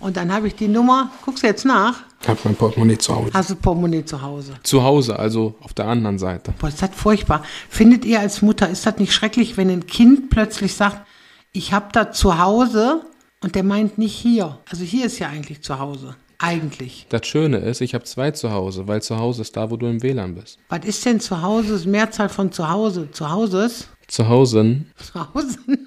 Und 0.00 0.16
dann 0.16 0.32
habe 0.32 0.46
ich 0.48 0.54
die 0.54 0.68
Nummer, 0.68 1.10
guckst 1.24 1.42
du 1.42 1.46
jetzt 1.46 1.64
nach, 1.64 2.00
Ich 2.22 2.28
habe 2.28 2.40
mein 2.44 2.56
Portemonnaie 2.56 2.96
zu 2.98 3.14
Hause. 3.14 3.30
hast 3.34 3.50
du 3.50 3.56
Portemonnaie 3.56 4.04
zu 4.04 4.20
Hause. 4.20 4.54
Zu 4.62 4.82
Hause, 4.82 5.18
also 5.18 5.54
auf 5.60 5.74
der 5.74 5.86
anderen 5.86 6.18
Seite. 6.18 6.52
Boah, 6.58 6.68
ist 6.68 6.80
das 6.82 6.90
furchtbar. 6.94 7.42
Findet 7.68 8.04
ihr 8.04 8.20
als 8.20 8.40
Mutter, 8.42 8.68
ist 8.68 8.84
das 8.86 8.96
nicht 8.98 9.12
schrecklich, 9.12 9.56
wenn 9.56 9.68
ein 9.70 9.86
Kind 9.86 10.30
plötzlich 10.30 10.74
sagt, 10.74 11.06
ich 11.52 11.72
habe 11.72 11.88
da 11.92 12.12
zu 12.12 12.38
Hause 12.38 13.02
und 13.42 13.54
der 13.54 13.62
meint 13.62 13.98
nicht 13.98 14.14
hier. 14.14 14.58
Also 14.70 14.84
hier 14.84 15.06
ist 15.06 15.18
ja 15.18 15.28
eigentlich 15.28 15.62
zu 15.62 15.78
Hause. 15.78 16.16
Eigentlich. 16.42 17.06
Das 17.10 17.26
Schöne 17.26 17.58
ist, 17.58 17.82
ich 17.82 17.94
habe 17.94 18.04
zwei 18.04 18.30
zu 18.30 18.50
Hause, 18.50 18.88
weil 18.88 19.02
zu 19.02 19.18
Hause 19.18 19.42
ist 19.42 19.56
da, 19.56 19.70
wo 19.70 19.76
du 19.76 19.86
im 19.86 20.02
WLAN 20.02 20.34
bist. 20.34 20.58
Was 20.70 20.84
ist 20.86 21.04
denn 21.04 21.20
zu 21.20 21.42
Hause? 21.42 21.74
Ist 21.74 21.84
Mehrzahl 21.86 22.30
von 22.30 22.50
zu 22.50 22.68
Hause. 22.70 23.10
Zu 23.12 23.30
Hause, 23.30 23.70
Zu 24.08 24.26
Hause? 24.26 24.84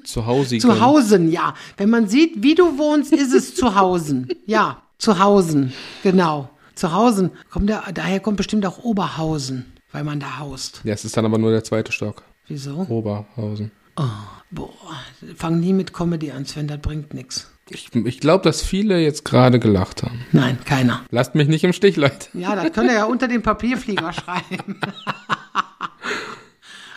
zu 0.03 0.25
Hause. 0.27 0.57
Zu 0.59 0.79
Hausen, 0.79 1.31
ja. 1.31 1.55
Wenn 1.77 1.89
man 1.89 2.07
sieht, 2.07 2.43
wie 2.43 2.53
du 2.53 2.77
wohnst, 2.77 3.11
ist 3.11 3.33
es 3.33 3.55
zu 3.55 3.73
Hausen. 3.75 4.29
Ja, 4.45 4.83
zu 4.99 5.17
Hausen. 5.17 5.73
Genau. 6.03 6.49
Zu 6.75 6.91
Hausen. 6.93 7.31
Kommt 7.51 7.69
da, 7.69 7.83
daher 7.91 8.19
kommt 8.19 8.37
bestimmt 8.37 8.65
auch 8.65 8.77
Oberhausen, 8.83 9.65
weil 9.91 10.03
man 10.03 10.19
da 10.19 10.37
haust. 10.39 10.81
Ja, 10.83 10.93
es 10.93 11.03
ist 11.03 11.17
dann 11.17 11.25
aber 11.25 11.39
nur 11.39 11.51
der 11.51 11.63
zweite 11.63 11.91
Stock. 11.91 12.23
Wieso? 12.47 12.85
Oberhausen. 12.89 13.71
Boah, 14.51 14.69
fang 15.35 15.59
nie 15.59 15.73
mit 15.73 15.93
Comedy 15.93 16.31
an, 16.31 16.45
Sven, 16.45 16.67
das 16.67 16.79
bringt 16.79 17.13
nichts. 17.13 17.49
Ich, 17.73 17.89
ich 17.95 18.19
glaube, 18.19 18.43
dass 18.43 18.61
viele 18.61 18.99
jetzt 18.99 19.25
gerade 19.25 19.59
gelacht 19.59 20.03
haben. 20.03 20.23
Nein, 20.31 20.59
keiner. 20.63 21.03
Lasst 21.09 21.33
mich 21.33 21.47
nicht 21.47 21.63
im 21.63 21.73
Stich, 21.73 21.95
Leute. 21.95 22.27
Ja, 22.33 22.55
das 22.55 22.71
könnt 22.71 22.89
ihr 22.89 22.95
ja 22.97 23.05
unter 23.05 23.27
den 23.27 23.41
Papierflieger 23.41 24.13
schreiben. 24.13 24.79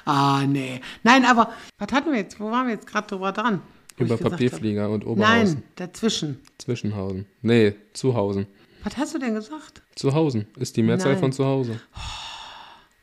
ah, 0.05 0.43
nee. 0.47 0.81
Nein, 1.03 1.25
aber 1.25 1.51
was 1.79 1.89
hatten 1.93 2.13
wir 2.13 2.19
jetzt? 2.19 2.39
Wo 2.39 2.51
waren 2.51 2.67
wir 2.67 2.75
jetzt 2.75 2.87
gerade 2.87 3.07
drüber 3.09 3.33
dran? 3.33 3.63
Über 3.97 4.19
Papierflieger 4.19 4.91
und 4.91 5.05
hab- 5.05 5.11
Oberhausen. 5.11 5.55
Nein, 5.55 5.63
dazwischen. 5.77 6.41
Zwischenhausen. 6.59 7.25
Nee, 7.41 7.75
Zuhausen. 7.95 8.47
Was 8.85 8.99
hast 8.99 9.15
du 9.15 9.19
denn 9.19 9.35
gesagt? 9.35 9.81
Zuhausen 9.95 10.47
ist 10.59 10.77
die 10.77 10.83
Mehrzahl 10.83 11.13
Nein. 11.13 11.21
von 11.21 11.33
Zuhause. 11.33 11.81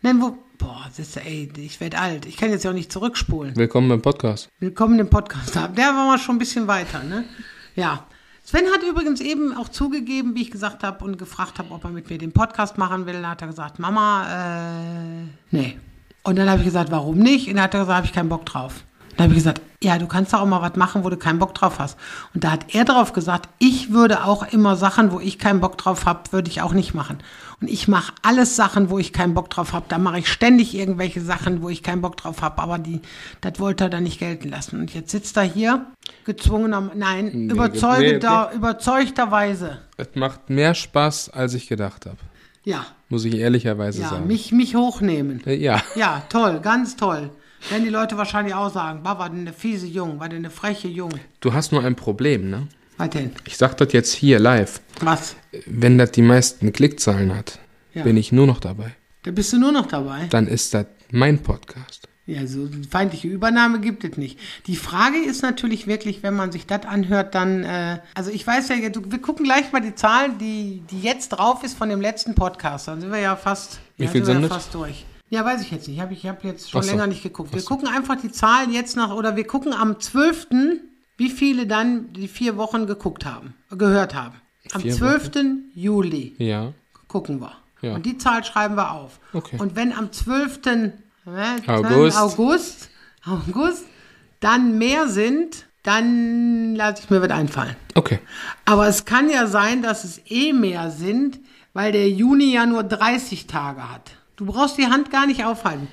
Nein, 0.02 0.22
wo. 0.22 0.38
Boah, 0.60 0.86
das 0.88 1.00
ist, 1.00 1.18
ey, 1.18 1.52
ich 1.58 1.82
werde 1.82 1.98
alt. 1.98 2.26
Ich 2.28 2.38
kann 2.38 2.52
jetzt 2.52 2.64
ja 2.64 2.70
auch 2.70 2.76
nicht 2.76 2.92
zurückspulen. 2.92 3.56
Willkommen 3.56 3.90
beim 3.90 4.02
Podcast. 4.02 4.48
Willkommen 4.60 5.00
im 5.00 5.10
Podcast. 5.10 5.56
Der 5.56 5.64
war 5.68 6.08
mal 6.08 6.20
schon 6.20 6.36
ein 6.36 6.40
bisschen 6.40 6.68
weiter, 6.68 7.04
ne? 7.04 7.26
Ja. 7.76 8.06
Sven 8.44 8.66
hat 8.74 8.84
übrigens 8.84 9.22
eben 9.22 9.56
auch 9.56 9.70
zugegeben, 9.70 10.36
wie 10.36 10.42
ich 10.42 10.52
gesagt 10.52 10.84
habe 10.84 11.04
und 11.06 11.18
gefragt 11.18 11.60
habe, 11.60 11.72
ob 11.74 11.84
er 11.86 11.92
mit 11.92 12.10
mir 12.10 12.18
den 12.18 12.34
Podcast 12.34 12.78
machen 12.78 13.06
will. 13.06 13.22
Da 13.22 13.30
hat 13.30 13.42
er 13.42 13.48
gesagt, 13.48 13.80
Mama, 13.80 15.22
äh, 15.22 15.28
nee. 15.52 15.78
Und 16.24 16.38
dann 16.38 16.50
habe 16.50 16.60
ich 16.60 16.66
gesagt, 16.66 16.92
warum 16.92 17.18
nicht? 17.18 17.48
Und 17.48 17.56
dann 17.56 17.64
hat 17.64 17.74
er 17.74 17.82
gesagt, 17.82 17.98
habe 17.98 18.08
ich 18.08 18.14
keinen 18.14 18.30
Bock 18.30 18.46
drauf. 18.46 18.84
Dann 19.18 19.26
habe 19.26 19.34
ich 19.34 19.40
gesagt, 19.40 19.62
ja, 19.84 19.98
du 19.98 20.08
kannst 20.08 20.34
doch 20.34 20.42
auch 20.42 20.46
mal 20.46 20.62
was 20.62 20.76
machen, 20.76 21.04
wo 21.04 21.10
du 21.10 21.18
keinen 21.18 21.40
Bock 21.40 21.54
drauf 21.54 21.78
hast. 21.80 21.98
Und 22.34 22.44
da 22.44 22.52
hat 22.52 22.74
er 22.74 22.86
drauf 22.86 23.14
gesagt, 23.14 23.50
ich 23.60 23.92
würde 23.92 24.24
auch 24.24 24.52
immer 24.52 24.76
Sachen, 24.76 25.12
wo 25.12 25.20
ich 25.20 25.38
keinen 25.38 25.60
Bock 25.60 25.78
drauf 25.78 26.06
habe, 26.06 26.32
würde 26.32 26.50
ich 26.50 26.62
auch 26.62 26.74
nicht 26.74 26.94
machen. 26.94 27.18
Und 27.62 27.70
ich 27.70 27.88
mache 27.88 28.14
alles 28.22 28.56
Sachen, 28.56 28.90
wo 28.90 28.98
ich 28.98 29.14
keinen 29.14 29.34
Bock 29.34 29.50
drauf 29.50 29.74
habe. 29.74 29.86
Da 29.90 29.98
mache 29.98 30.20
ich 30.20 30.28
ständig 30.28 30.74
irgendwelche 30.76 31.22
Sachen, 31.22 31.62
wo 31.62 31.70
ich 31.70 31.84
keinen 31.84 32.02
Bock 32.02 32.18
drauf 32.18 32.42
habe. 32.42 32.62
Aber 32.62 32.80
die, 32.80 33.02
das 33.42 33.60
wollte 33.60 33.86
er 33.86 33.90
dann 33.90 34.04
nicht 34.04 34.20
gelten 34.20 34.50
lassen. 34.50 34.80
Und 34.80 34.94
jetzt 34.94 35.12
sitzt 35.12 35.38
er 35.38 35.44
hier, 35.44 35.86
gezwungener, 36.26 36.92
nein, 36.96 37.32
Nee, 37.34 37.54
überzeugter, 37.54 38.52
überzeugterweise. 38.56 39.80
Es 39.98 40.10
macht 40.16 40.50
mehr 40.50 40.76
Spaß, 40.76 41.30
als 41.30 41.54
ich 41.54 41.68
gedacht 41.68 42.06
habe. 42.06 42.18
Ja, 42.66 42.86
Muss 43.10 43.26
ich 43.26 43.36
ehrlicherweise 43.36 44.02
ja, 44.02 44.10
sagen. 44.10 44.28
mich, 44.28 44.54
mich 44.54 44.76
hochnehmen. 44.76 45.46
Äh, 45.46 45.56
ja. 45.56 45.82
Ja, 45.96 46.24
toll, 46.30 46.62
ganz 46.62 46.96
toll. 46.96 47.30
Werden 47.70 47.84
die 47.84 47.90
Leute 47.90 48.18
wahrscheinlich 48.18 48.54
auch 48.54 48.72
sagen, 48.74 49.04
war 49.04 49.30
denn 49.30 49.40
eine 49.42 49.54
fiese 49.54 49.88
Jung, 49.88 50.20
war 50.20 50.30
denn 50.30 50.40
eine 50.40 50.50
freche 50.50 50.88
Jung. 50.88 51.12
Du 51.40 51.54
hast 51.54 51.72
nur 51.72 51.84
ein 51.84 51.96
Problem, 51.96 52.50
ne? 52.50 52.68
Was 52.98 53.10
denn? 53.12 53.32
Ich 53.46 53.58
sag 53.58 53.76
das 53.78 53.92
jetzt 53.94 54.14
hier 54.14 54.40
live. 54.40 54.82
Was? 55.02 55.36
Wenn 55.66 55.98
das 55.98 56.12
die 56.12 56.22
meisten 56.22 56.72
Klickzahlen 56.74 57.36
hat, 57.36 57.60
Ja. 57.94 58.04
bin 58.04 58.18
ich 58.18 58.32
nur 58.32 58.48
noch 58.48 58.60
dabei. 58.60 58.94
Da 59.24 59.32
bist 59.32 59.54
du 59.54 59.58
nur 59.58 59.72
noch 59.72 59.86
dabei. 59.88 60.28
Dann 60.30 60.48
ist 60.48 60.74
das 60.74 60.86
mein 61.12 61.40
Podcast. 61.42 62.08
Ja, 62.26 62.48
so 62.48 62.70
feindliche 62.90 63.28
Übernahme 63.28 63.80
gibt 63.82 64.04
es 64.06 64.16
nicht. 64.18 64.40
Die 64.68 64.78
Frage 64.78 65.18
ist 65.18 65.42
natürlich 65.42 65.88
wirklich, 65.88 66.24
wenn 66.24 66.34
man 66.36 66.52
sich 66.54 66.66
das 66.66 66.86
anhört, 66.86 67.36
dann, 67.36 67.64
äh, 67.66 68.00
also 68.14 68.32
ich 68.32 68.46
weiß 68.48 68.70
ja, 68.70 68.76
wir 68.78 69.22
gucken 69.22 69.44
gleich 69.46 69.72
mal 69.74 69.82
die 69.82 69.94
Zahlen, 69.96 70.38
die, 70.38 70.84
die 70.90 71.02
jetzt 71.02 71.30
drauf 71.30 71.64
ist 71.66 71.78
von 71.78 71.90
dem 71.90 72.00
letzten 72.00 72.34
Podcast. 72.34 72.88
Dann 72.88 73.02
sind 73.02 73.12
wir 73.12 73.20
ja 73.20 73.36
fast, 73.36 73.80
Wie 73.98 74.06
ja, 74.06 74.10
viel 74.10 74.24
sind 74.24 74.42
wir 74.42 74.48
ja 74.48 74.54
fast 74.54 74.74
durch. 74.74 75.06
Ja, 75.34 75.44
weiß 75.44 75.62
ich 75.62 75.72
jetzt 75.72 75.88
nicht. 75.88 76.00
Hab 76.00 76.12
ich 76.12 76.28
habe 76.28 76.48
jetzt 76.48 76.70
schon 76.70 76.82
Ach 76.82 76.84
so. 76.84 76.92
länger 76.92 77.08
nicht 77.08 77.24
geguckt. 77.24 77.56
Wir 77.56 77.64
gucken 77.64 77.88
einfach 77.88 78.16
die 78.22 78.32
Zahlen 78.32 78.72
jetzt 78.72 78.96
nach, 78.96 79.12
oder 79.16 79.36
wir 79.36 79.48
gucken 79.48 79.74
am 79.74 80.00
12., 80.00 80.48
wie 81.18 81.30
viele 81.32 81.66
dann 81.66 82.14
die 82.14 82.28
vier 82.28 82.56
Wochen 82.56 82.86
geguckt 82.86 83.26
haben, 83.26 83.56
gehört 83.72 84.14
haben. 84.14 84.36
Am 84.74 84.82
Vier 84.82 84.94
12. 84.94 85.32
Juli 85.74 86.36
Ja. 86.38 86.74
gucken 87.08 87.42
wir. 87.42 87.54
Ja. 87.82 87.96
Und 87.96 88.06
die 88.06 88.20
Zahl 88.20 88.44
schreiben 88.44 88.76
wir 88.76 88.92
auf. 88.92 89.20
Okay. 89.34 89.58
Und 89.58 89.76
wenn 89.76 89.92
am 89.92 90.12
12. 90.12 90.60
ne, 91.26 91.56
August. 91.66 92.18
August, 92.18 92.90
August 93.26 93.86
dann 94.40 94.78
mehr 94.78 95.08
sind, 95.08 95.66
dann 95.82 96.76
lasse 96.76 97.02
ich 97.04 97.10
mir 97.10 97.24
was 97.24 97.32
einfallen. 97.32 97.76
Okay. 97.96 98.20
Aber 98.66 98.88
es 98.88 99.06
kann 99.06 99.32
ja 99.32 99.48
sein, 99.48 99.82
dass 99.82 100.04
es 100.04 100.22
eh 100.28 100.54
mehr 100.54 100.92
sind, 100.92 101.40
weil 101.74 101.92
der 101.92 102.08
Juni 102.08 102.54
ja 102.54 102.68
nur 102.68 102.84
30 102.84 103.48
Tage 103.48 103.92
hat. 103.92 104.12
Du 104.36 104.46
brauchst 104.46 104.78
die 104.78 104.86
Hand 104.88 105.12
gar 105.12 105.28
nicht 105.28 105.44
aufhalten. 105.46 105.88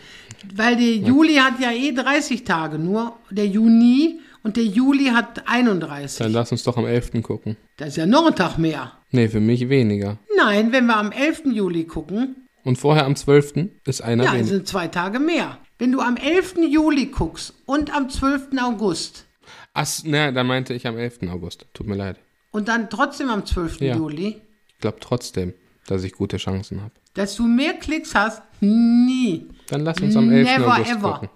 Weil 0.54 0.76
der 0.76 0.96
Juli 0.96 1.34
hat 1.34 1.60
ja 1.60 1.70
eh 1.72 1.92
30 1.92 2.44
Tage 2.44 2.78
nur, 2.78 3.16
der 3.30 3.46
Juni 3.46 4.20
und 4.42 4.56
der 4.56 4.64
Juli 4.64 5.06
hat 5.06 5.46
31. 5.46 6.18
Dann 6.18 6.32
lass 6.32 6.50
uns 6.50 6.62
doch 6.62 6.76
am 6.78 6.86
11. 6.86 7.22
gucken. 7.22 7.56
Das 7.76 7.88
ist 7.88 7.96
ja 7.96 8.06
noch 8.06 8.26
ein 8.26 8.34
Tag 8.34 8.56
mehr. 8.56 8.92
Nee, 9.10 9.28
für 9.28 9.40
mich 9.40 9.68
weniger. 9.68 10.18
Nein, 10.36 10.72
wenn 10.72 10.86
wir 10.86 10.96
am 10.96 11.12
11. 11.12 11.42
Juli 11.52 11.84
gucken, 11.84 12.46
Und 12.64 12.76
vorher 12.78 13.04
am 13.04 13.16
12. 13.16 13.68
ist 13.84 14.00
einer 14.00 14.24
Ja, 14.24 14.30
es 14.30 14.34
weniger. 14.38 14.48
sind 14.54 14.68
zwei 14.68 14.88
Tage 14.88 15.18
mehr. 15.18 15.58
Wenn 15.78 15.92
du 15.92 16.00
am 16.00 16.16
11. 16.16 16.56
Juli 16.70 17.06
guckst 17.06 17.54
und 17.66 17.94
am 17.94 18.08
12. 18.08 18.48
August 18.62 19.26
Ach, 19.74 19.86
ne, 20.04 20.32
da 20.32 20.42
meinte 20.44 20.72
ich 20.74 20.86
am 20.86 20.96
11. 20.96 21.28
August. 21.30 21.66
Tut 21.74 21.86
mir 21.86 21.96
leid. 21.96 22.16
und 22.50 22.68
dann 22.68 22.88
trotzdem 22.90 23.28
am 23.28 23.44
12. 23.44 23.80
Ja. 23.82 23.96
Juli, 23.96 24.40
Ich 24.68 24.78
glaube 24.80 24.98
trotzdem, 25.00 25.52
dass 25.86 26.04
ich 26.04 26.12
gute 26.12 26.36
Chancen 26.36 26.80
habe. 26.82 26.92
dass 27.14 27.34
du 27.36 27.46
mehr 27.46 27.74
Klicks 27.74 28.14
hast, 28.14 28.42
nie. 28.60 29.48
Dann 29.68 29.82
lass 29.82 30.00
uns 30.00 30.16
am 30.16 30.30
11. 30.30 30.46
Never 30.58 30.74
August 30.74 30.90
ever. 30.90 31.12
gucken. 31.12 31.28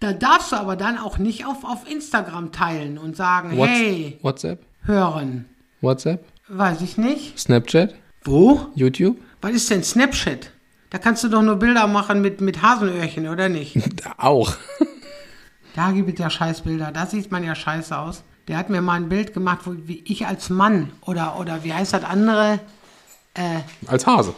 Da 0.00 0.12
darfst 0.12 0.52
du 0.52 0.56
aber 0.56 0.76
dann 0.76 0.98
auch 0.98 1.18
nicht 1.18 1.46
auf, 1.46 1.64
auf 1.64 1.90
Instagram 1.90 2.52
teilen 2.52 2.98
und 2.98 3.16
sagen, 3.16 3.56
What's, 3.56 3.70
hey, 3.72 4.18
WhatsApp? 4.22 4.62
hören. 4.82 5.46
WhatsApp? 5.80 6.24
Weiß 6.48 6.80
ich 6.82 6.96
nicht. 6.98 7.38
Snapchat? 7.38 7.94
Wo? 8.24 8.68
YouTube? 8.74 9.16
Was 9.40 9.52
ist 9.52 9.70
denn 9.70 9.82
Snapchat? 9.82 10.50
Da 10.90 10.98
kannst 10.98 11.24
du 11.24 11.28
doch 11.28 11.42
nur 11.42 11.56
Bilder 11.56 11.86
machen 11.86 12.20
mit, 12.20 12.40
mit 12.40 12.62
Hasenöhrchen, 12.62 13.28
oder 13.28 13.48
nicht? 13.48 13.76
Auch. 14.18 14.54
Da 15.74 15.90
gibt 15.92 16.08
es 16.14 16.18
ja 16.18 16.30
Scheißbilder. 16.30 16.90
Da 16.92 17.06
sieht 17.06 17.30
man 17.30 17.44
ja 17.44 17.54
scheiße 17.54 17.96
aus. 17.96 18.22
Der 18.48 18.56
hat 18.56 18.70
mir 18.70 18.80
mal 18.80 18.94
ein 18.94 19.08
Bild 19.08 19.34
gemacht, 19.34 19.60
wo 19.64 19.74
wie 19.86 20.02
ich 20.06 20.26
als 20.26 20.48
Mann 20.50 20.92
oder, 21.02 21.38
oder 21.38 21.64
wie 21.64 21.72
heißt 21.74 21.92
das 21.92 22.04
andere? 22.04 22.60
Als 23.86 24.06
Hase. 24.06 24.34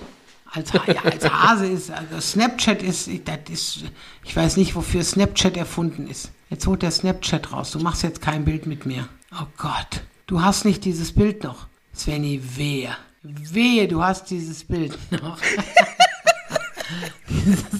Als, 0.50 0.72
ja, 0.72 0.80
als 1.04 1.30
Hase 1.30 1.66
ist, 1.66 1.90
also 1.90 2.20
Snapchat 2.20 2.82
ist, 2.82 3.08
das 3.26 3.38
ist, 3.50 3.84
ich 4.24 4.34
weiß 4.34 4.56
nicht, 4.56 4.74
wofür 4.74 5.04
Snapchat 5.04 5.56
erfunden 5.56 6.08
ist. 6.08 6.30
Jetzt 6.48 6.66
holt 6.66 6.82
der 6.82 6.90
Snapchat 6.90 7.52
raus. 7.52 7.72
Du 7.72 7.80
machst 7.80 8.02
jetzt 8.02 8.22
kein 8.22 8.44
Bild 8.44 8.66
mit 8.66 8.86
mir. 8.86 9.08
Oh 9.32 9.46
Gott. 9.58 10.02
Du 10.26 10.42
hast 10.42 10.64
nicht 10.64 10.84
dieses 10.84 11.12
Bild 11.12 11.44
noch. 11.44 11.66
Svenny, 11.94 12.40
wehe. 12.56 12.96
Wehe, 13.22 13.88
du 13.88 14.02
hast 14.02 14.30
dieses 14.30 14.64
Bild 14.64 14.96
noch. 15.22 15.38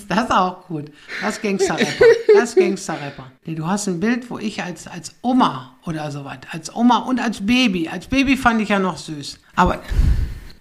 das, 0.09 0.25
ist 0.25 0.31
auch 0.31 0.67
gut. 0.67 0.91
Das 1.23 1.41
Gangster-Rapper. 1.41 2.05
Das 2.35 2.55
Gangster-Rapper. 2.55 3.31
Nee, 3.47 3.55
du 3.55 3.67
hast 3.67 3.89
ein 3.89 4.01
Bild, 4.01 4.29
wo 4.31 4.39
ich 4.39 4.63
als, 4.63 4.87
als 4.87 5.15
Oma 5.23 5.79
oder 5.87 6.11
sowas, 6.11 6.39
als 6.51 6.75
Oma 6.75 6.99
und 6.99 7.21
als 7.21 7.45
Baby. 7.45 7.89
Als 7.89 8.07
Baby 8.07 8.37
fand 8.37 8.61
ich 8.61 8.69
ja 8.69 8.79
noch 8.79 8.99
süß. 8.99 9.39
Aber, 9.57 9.81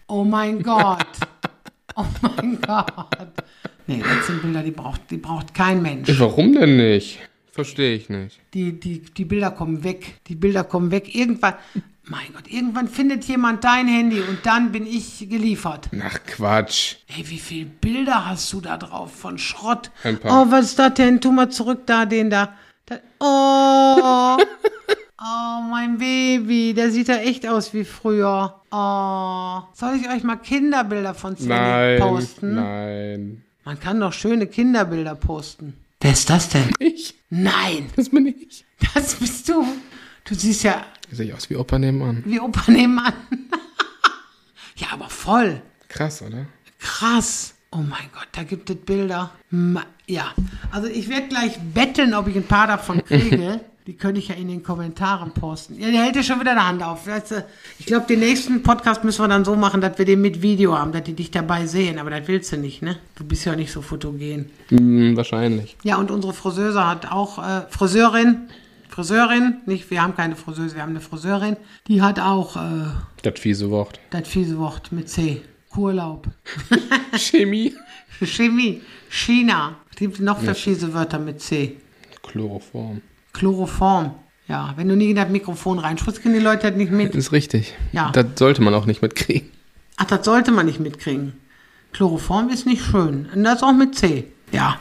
oh 0.07 0.23
mein 0.23 0.61
Gott. 0.63 1.05
Oh 1.95 2.05
mein 2.21 2.59
Gott. 2.61 3.31
Nee, 3.87 4.03
das 4.03 4.27
sind 4.27 4.41
Bilder, 4.41 4.61
die 4.61 4.71
braucht, 4.71 5.09
die 5.09 5.17
braucht 5.17 5.53
kein 5.53 5.81
Mensch. 5.81 6.09
Warum 6.19 6.53
denn 6.53 6.77
nicht? 6.77 7.19
Verstehe 7.51 7.95
ich 7.95 8.09
nicht. 8.09 8.39
Die, 8.53 8.79
die, 8.79 8.99
die 8.99 9.25
Bilder 9.25 9.49
kommen 9.49 9.83
weg. 9.83 10.19
Die 10.27 10.35
Bilder 10.35 10.63
kommen 10.63 10.91
weg. 10.91 11.15
Irgendwann, 11.15 11.55
mein 12.03 12.27
Gott, 12.33 12.47
irgendwann 12.47 12.87
findet 12.87 13.25
jemand 13.25 13.63
dein 13.63 13.87
Handy 13.87 14.21
und 14.21 14.45
dann 14.45 14.71
bin 14.71 14.85
ich 14.85 15.27
geliefert. 15.27 15.89
Ach, 16.03 16.19
Quatsch. 16.27 16.97
Ey, 17.07 17.27
wie 17.29 17.39
viele 17.39 17.65
Bilder 17.65 18.27
hast 18.27 18.53
du 18.53 18.61
da 18.61 18.77
drauf 18.77 19.11
von 19.11 19.37
Schrott? 19.37 19.89
Ein 20.03 20.19
paar. 20.19 20.43
Oh, 20.43 20.51
was 20.51 20.67
ist 20.67 20.79
das 20.79 20.93
denn? 20.93 21.19
Tu 21.19 21.31
mal 21.31 21.49
zurück 21.49 21.87
da, 21.87 22.05
den 22.05 22.29
da. 22.29 22.53
da 22.85 22.97
oh. 23.19 24.43
oh, 25.21 25.61
mein 25.69 25.97
Baby. 25.97 26.73
Der 26.73 26.91
sieht 26.91 27.07
ja 27.07 27.17
echt 27.17 27.47
aus 27.47 27.73
wie 27.73 27.83
früher. 27.85 28.61
Oh. 28.71 29.61
Soll 29.73 29.95
ich 30.01 30.09
euch 30.09 30.23
mal 30.23 30.35
Kinderbilder 30.37 31.13
von 31.13 31.35
Svenny 31.37 31.99
posten? 31.99 32.55
Nein. 32.55 33.43
Man 33.63 33.79
kann 33.79 33.99
doch 33.99 34.13
schöne 34.13 34.47
Kinderbilder 34.47 35.15
posten. 35.15 35.73
Wer 36.01 36.11
ist 36.11 36.29
das 36.29 36.49
denn? 36.49 36.69
Ich? 36.79 37.15
Nein, 37.29 37.89
Das 37.95 38.09
bin 38.09 38.27
ich. 38.27 38.63
das 38.93 39.15
bist 39.15 39.49
du. 39.49 39.65
Du 40.25 40.35
siehst 40.35 40.63
ja 40.63 40.85
Sehe 41.11 41.25
ich 41.27 41.33
aus 41.33 41.49
wie 41.49 41.55
Opa 41.55 41.79
nebenan. 41.79 42.21
wie 42.25 42.39
Opa 42.39 42.69
nebenan. 42.71 43.13
ja, 44.75 44.87
aber 44.91 45.09
voll. 45.09 45.61
Krass, 45.87 46.21
oder? 46.21 46.45
Krass. 46.79 47.53
Oh 47.71 47.77
mein 47.77 48.09
Gott, 48.13 48.27
da 48.33 48.43
gibt 48.43 48.69
es 48.69 48.75
Bilder. 48.77 49.31
Ja, 50.05 50.33
also 50.71 50.87
ich 50.87 51.09
werde 51.09 51.27
gleich 51.27 51.57
betteln, 51.73 52.13
ob 52.13 52.27
ich 52.27 52.35
ein 52.35 52.45
paar 52.47 52.67
davon 52.67 53.03
kriege. 53.05 53.61
Die 53.87 53.93
könnte 53.95 54.19
ich 54.19 54.27
ja 54.27 54.35
in 54.35 54.49
den 54.49 54.63
Kommentaren 54.63 55.31
posten. 55.31 55.79
Ja, 55.79 55.89
der 55.89 56.03
hält 56.03 56.17
ja 56.17 56.21
schon 56.21 56.41
wieder 56.41 56.51
eine 56.51 56.67
Hand 56.67 56.83
auf. 56.83 57.07
Ich 57.79 57.85
glaube, 57.85 58.05
den 58.05 58.19
nächsten 58.19 58.61
Podcast 58.61 59.05
müssen 59.05 59.23
wir 59.23 59.29
dann 59.29 59.45
so 59.45 59.55
machen, 59.55 59.79
dass 59.79 59.97
wir 59.97 60.03
den 60.03 60.19
mit 60.21 60.41
Video 60.41 60.77
haben, 60.77 60.91
dass 60.91 61.03
die 61.03 61.13
dich 61.13 61.31
dabei 61.31 61.65
sehen. 61.67 61.97
Aber 61.97 62.09
das 62.09 62.27
willst 62.27 62.51
du 62.51 62.57
nicht, 62.57 62.81
ne? 62.81 62.97
Du 63.15 63.23
bist 63.23 63.45
ja 63.45 63.55
nicht 63.55 63.71
so 63.71 63.81
fotogen. 63.81 64.49
Hm, 64.67 65.15
wahrscheinlich. 65.15 65.77
Ja, 65.83 65.95
und 65.95 66.11
unsere 66.11 66.33
Friseuse 66.33 66.85
hat 66.85 67.09
auch, 67.09 67.39
äh, 67.39 67.61
Friseurin, 67.69 68.49
Friseurin, 68.89 69.57
nicht, 69.65 69.89
wir 69.89 70.01
haben 70.03 70.15
keine 70.17 70.35
Friseuse, 70.35 70.75
wir 70.75 70.81
haben 70.81 70.89
eine 70.89 70.99
Friseurin, 71.01 71.55
die 71.87 72.01
hat 72.01 72.19
auch 72.19 72.57
äh, 72.57 72.87
Das 73.23 73.39
fiese 73.39 73.69
Wort. 73.69 74.01
das 74.09 74.27
fiese 74.27 74.57
Wort 74.57 74.91
mit 74.91 75.07
C. 75.09 75.41
Urlaub. 75.77 76.27
Chemie. 77.15 77.73
Chemie. 78.21 78.81
China. 79.09 79.75
Es 79.91 79.97
gibt 79.97 80.19
noch 80.19 80.41
fiese 80.41 80.93
Wörter 80.93 81.19
mit 81.19 81.39
C. 81.39 81.77
Chloroform. 82.23 83.01
Chloroform. 83.37 84.11
Ja, 84.47 84.73
wenn 84.77 84.87
du 84.87 84.95
nie 84.95 85.09
in 85.09 85.15
das 85.17 85.29
Mikrofon 85.29 85.79
reinsprichst, 85.79 86.21
kriegen 86.21 86.33
die 86.33 86.39
Leute 86.39 86.67
das 86.69 86.77
nicht 86.77 86.91
mit. 86.91 87.13
Ist 87.15 87.31
richtig. 87.31 87.75
Ja. 87.91 88.11
Das 88.11 88.25
sollte 88.35 88.61
man 88.61 88.73
auch 88.73 88.85
nicht 88.85 89.01
mitkriegen. 89.01 89.49
Ach, 89.97 90.05
das 90.05 90.23
sollte 90.25 90.51
man 90.51 90.65
nicht 90.65 90.79
mitkriegen. 90.79 91.33
Chloroform 91.91 92.49
ist 92.49 92.65
nicht 92.65 92.83
schön. 92.83 93.27
Und 93.33 93.43
das 93.43 93.61
auch 93.63 93.73
mit 93.73 93.95
C. 93.95 94.25
Ja. 94.51 94.79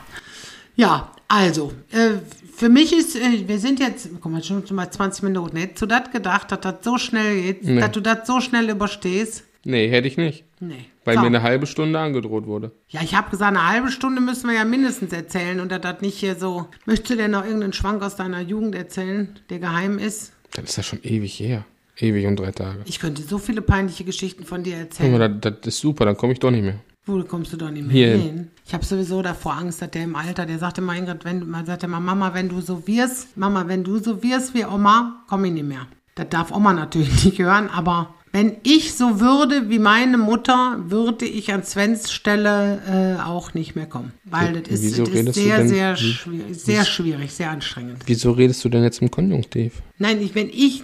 Ja, 0.75 1.11
also, 1.27 1.73
äh, 1.91 2.11
für 2.55 2.69
mich 2.69 2.93
ist, 2.95 3.15
äh, 3.15 3.47
wir 3.47 3.59
sind 3.59 3.79
jetzt, 3.79 4.09
guck 4.21 4.31
mal, 4.31 4.43
schon 4.43 4.63
mal 4.71 4.89
20 4.89 5.23
Minuten. 5.23 5.57
Hättest 5.57 5.81
du 5.81 5.85
das 5.85 6.11
gedacht, 6.11 6.51
dass 6.51 6.61
das 6.61 6.75
so 6.83 6.97
schnell 6.97 7.41
geht, 7.41 7.63
Nee. 7.65 7.79
dass 7.81 7.91
du 7.91 7.99
das 8.01 8.25
so 8.25 8.39
schnell 8.39 8.69
überstehst? 8.69 9.43
Nee, 9.69 9.89
hätte 9.89 10.07
ich 10.07 10.15
nicht. 10.15 10.45
Nee. 10.61 10.85
Weil 11.03 11.15
So. 11.15 11.21
mir 11.21 11.27
eine 11.27 11.41
halbe 11.41 11.67
Stunde 11.67 11.99
angedroht 11.99 12.45
wurde. 12.47 12.71
Ja, 12.87 13.01
ich 13.01 13.15
habe 13.15 13.29
gesagt, 13.29 13.49
eine 13.55 13.67
halbe 13.67 13.91
Stunde 13.91 14.21
müssen 14.21 14.47
wir 14.49 14.55
ja 14.55 14.63
mindestens 14.63 15.11
erzählen 15.11 15.59
und 15.59 15.71
dass 15.71 15.81
das 15.81 15.99
nicht 16.01 16.17
hier 16.17 16.35
so. 16.35 16.67
Möchtest 16.85 17.11
du 17.11 17.15
denn 17.17 17.31
noch 17.31 17.43
irgendeinen 17.43 17.73
Schwank 17.73 18.01
aus 18.01 18.15
deiner 18.15 18.39
Jugend 18.39 18.75
erzählen, 18.75 19.37
der 19.49 19.59
geheim 19.59 19.99
ist? 19.99 20.31
Das 20.53 20.65
ist 20.69 20.77
ja 20.77 20.83
schon 20.83 20.99
ewig 21.03 21.39
her. 21.39 21.65
Ewig 21.99 22.25
und 22.27 22.39
drei 22.39 22.51
Tage. 22.51 22.79
Ich 22.85 22.99
könnte 22.99 23.21
so 23.23 23.39
viele 23.39 23.61
peinliche 23.61 24.05
Geschichten 24.05 24.45
von 24.45 24.63
dir 24.63 24.73
Guck 24.75 24.81
erzählen. 24.85 25.11
mal, 25.17 25.29
das, 25.39 25.53
das 25.61 25.73
ist 25.73 25.79
super, 25.81 26.05
dann 26.05 26.15
komme 26.15 26.31
ich 26.33 26.39
doch 26.39 26.51
nicht 26.51 26.63
mehr. 26.63 26.79
Wo 27.05 27.21
kommst 27.23 27.51
du 27.51 27.57
doch 27.57 27.69
nicht 27.71 27.87
mehr 27.87 27.93
Hier. 27.93 28.17
hin? 28.17 28.47
Ich 28.65 28.73
habe 28.73 28.85
sowieso 28.85 29.21
davor 29.21 29.53
Angst, 29.57 29.81
dass 29.81 29.91
der 29.91 30.03
im 30.03 30.15
Alter, 30.15 30.45
der 30.45 30.59
sagte 30.59 30.81
mal, 30.81 30.95
Ingrid, 30.97 31.25
wenn 31.25 31.49
man 31.49 31.65
sagte 31.65 31.87
immer, 31.87 31.99
Mama, 31.99 32.33
wenn 32.33 32.47
du 32.49 32.61
so 32.61 32.85
wirst, 32.87 33.35
Mama, 33.35 33.67
wenn 33.67 33.83
du 33.83 33.97
so 33.99 34.21
wirst 34.23 34.53
wie 34.53 34.65
Oma, 34.65 35.23
komm 35.27 35.43
ich 35.45 35.51
nicht 35.53 35.65
mehr. 35.67 35.87
Das 36.15 36.27
darf 36.29 36.51
Oma 36.51 36.71
natürlich 36.73 37.25
nicht 37.25 37.39
hören, 37.39 37.69
aber 37.69 38.13
wenn 38.37 38.57
ich 38.63 38.93
so 38.93 39.19
würde 39.19 39.69
wie 39.69 39.79
meine 39.79 40.17
Mutter, 40.17 40.77
würde 40.87 41.25
ich 41.25 41.51
an 41.51 41.63
Svens 41.63 42.11
Stelle 42.11 43.17
äh, 43.19 43.21
auch 43.23 43.53
nicht 43.55 43.75
mehr 43.75 43.87
kommen. 43.87 44.11
Weil 44.25 44.61
das 44.61 44.71
ist, 44.71 44.83
Wieso 44.83 45.03
das 45.05 45.13
ist 45.15 45.33
sehr, 45.35 45.57
denn- 45.57 45.69
sehr, 45.69 45.95
wie- 45.95 46.13
schwierig, 46.13 46.59
sehr 46.59 46.85
schwierig, 46.85 47.33
sehr 47.33 47.49
anstrengend. 47.49 47.97
Wieso 48.05 48.31
redest 48.31 48.63
du 48.63 48.69
denn 48.69 48.83
jetzt 48.83 49.01
im 49.01 49.09
Konjunktiv? 49.09 49.81
Nein, 49.97 50.21
ich, 50.21 50.35
wenn 50.35 50.49
ich 50.49 50.83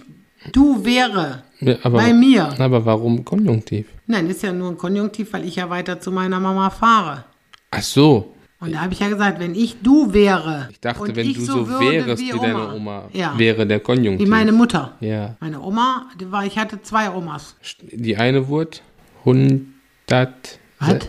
du 0.52 0.84
wäre, 0.84 1.42
Ja, 1.60 1.76
aber, 1.84 1.98
bei 1.98 2.12
mir. 2.12 2.58
Aber 2.60 2.84
warum 2.84 3.24
Konjunktiv? 3.24 3.86
Nein, 4.06 4.28
ist 4.28 4.42
ja 4.42 4.52
nur 4.52 4.70
ein 4.70 4.76
Konjunktiv, 4.78 5.32
weil 5.32 5.44
ich 5.46 5.56
ja 5.56 5.70
weiter 5.70 6.00
zu 6.00 6.10
meiner 6.10 6.40
Mama 6.40 6.70
fahre. 6.70 7.24
Ach 7.70 7.82
so. 7.82 8.33
Und 8.64 8.72
da 8.72 8.80
habe 8.80 8.94
ich 8.94 9.00
ja 9.00 9.08
gesagt, 9.10 9.40
wenn 9.40 9.54
ich 9.54 9.76
du 9.82 10.14
wäre. 10.14 10.68
Ich 10.70 10.80
dachte, 10.80 11.14
wenn 11.14 11.28
ich 11.28 11.36
du 11.36 11.44
so, 11.44 11.68
wärst 11.68 12.22
wie, 12.22 12.30
deine 12.30 12.72
Oma, 12.74 13.08
Ja. 13.12 13.34
wäre 13.36 13.66
der 13.66 13.78
Konjunktiv. 13.80 14.26
Wie 14.26 14.30
meine 14.30 14.52
Mutter. 14.52 14.92
Ja. 15.00 15.36
Meine 15.40 15.60
Oma, 15.60 16.06
die 16.18 16.32
war, 16.32 16.46
ich 16.46 16.56
hatte 16.58 16.80
zwei 16.80 17.10
Omas. 17.10 17.56
Die 17.92 18.16
eine 18.16 18.48
wurde 18.48 18.78
100. 19.26 20.58
Was? 20.80 21.08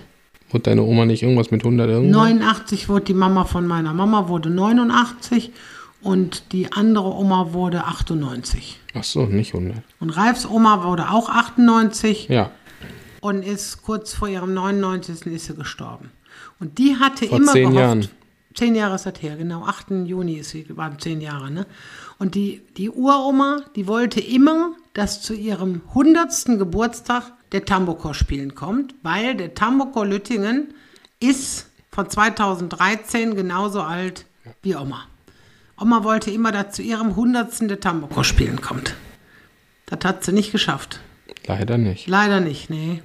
Wurde 0.50 0.64
deine 0.64 0.84
Oma 0.84 1.06
nicht 1.06 1.24
irgendwas 1.24 1.50
mit 1.52 1.64
100 1.64 1.90
irgendwas? 1.90 2.16
89 2.18 2.90
wurde 2.90 3.06
die 3.06 3.14
Mama 3.14 3.46
von 3.46 3.66
meiner 3.68 3.94
Mama, 3.94 4.28
wurde 4.28 4.50
89 4.50 5.52
und 6.02 6.52
die 6.52 6.72
andere 6.74 7.14
Oma 7.14 7.54
wurde 7.54 7.86
98. 7.86 8.80
Ach 8.94 9.04
so, 9.04 9.26
nicht 9.26 9.54
100. 9.54 9.78
Und 10.00 10.10
Ralfs 10.12 10.46
Oma 10.46 10.84
wurde 10.84 11.10
auch 11.10 11.30
98 11.30 12.28
Ja. 12.30 12.52
und 13.22 13.44
ist 13.44 13.82
kurz 13.82 14.14
vor 14.14 14.28
ihrem 14.28 14.54
99. 14.54 15.26
ist 15.34 15.46
sie 15.46 15.56
gestorben. 15.56 16.12
Und 16.60 16.78
die 16.78 16.98
hatte 16.98 17.28
Vor 17.28 17.38
immer 17.38 17.52
zehn 17.52 17.72
gehofft, 17.72 17.80
Jahren. 17.80 18.08
Zehn 18.54 18.76
Jahre 18.76 18.96
ist 18.96 19.06
das 19.06 19.22
her, 19.22 19.36
genau. 19.36 19.66
8. 19.66 19.92
Juni 20.06 20.36
ist 20.36 20.52
sie, 20.52 20.66
waren 20.78 20.98
zehn 21.00 21.20
Jahre, 21.20 21.52
ne? 21.52 21.66
Und 22.18 22.36
die, 22.36 22.62
die 22.78 22.90
Uroma, 22.90 23.64
die 23.76 23.88
wollte 23.88 24.22
immer, 24.22 24.72
dass 24.94 25.22
zu 25.22 25.34
ihrem 25.34 25.82
100. 25.90 26.58
Geburtstag 26.58 27.34
der 27.52 27.66
Tambokor 27.66 28.14
spielen 28.14 28.56
kommt, 28.56 28.96
weil 29.04 29.36
der 29.36 29.54
Tambokor 29.54 30.06
Lüttingen 30.06 30.74
ist 31.20 31.70
von 31.92 32.10
2013 32.10 33.36
genauso 33.36 33.82
alt 33.82 34.26
wie 34.62 34.76
Oma. 34.76 35.06
Oma 35.78 36.04
wollte 36.04 36.32
immer, 36.32 36.52
dass 36.52 36.76
zu 36.76 36.82
ihrem 36.82 37.10
100. 37.10 37.70
der 37.70 37.80
Tambokor 37.80 38.24
spielen 38.24 38.62
kommt. 38.62 38.96
Das 39.86 40.00
hat 40.04 40.24
sie 40.24 40.32
nicht 40.32 40.52
geschafft. 40.52 41.02
Leider 41.46 41.78
nicht. 41.78 42.08
Leider 42.08 42.40
nicht, 42.40 42.70
nee. 42.70 43.02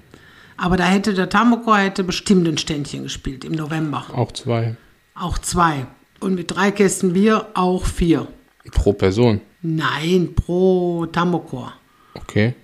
Aber 0.60 0.76
da 0.76 0.84
hätte 0.84 1.14
der 1.14 1.30
Tambokor 1.30 1.78
hätte 1.78 2.04
bestimmt 2.04 2.46
ein 2.46 2.58
Ständchen 2.58 3.04
gespielt 3.04 3.46
im 3.46 3.52
November. 3.52 4.04
Auch 4.12 4.30
zwei. 4.32 4.76
Auch 5.14 5.38
zwei. 5.38 5.86
Und 6.20 6.34
mit 6.34 6.50
drei 6.54 6.70
Kästen 6.70 7.14
Bier 7.14 7.46
auch 7.54 7.86
vier. 7.86 8.28
Pro 8.70 8.92
Person. 8.92 9.40
Nein, 9.62 10.34
pro 10.34 11.06
Tambokor. 11.06 11.72
Okay. 12.12 12.54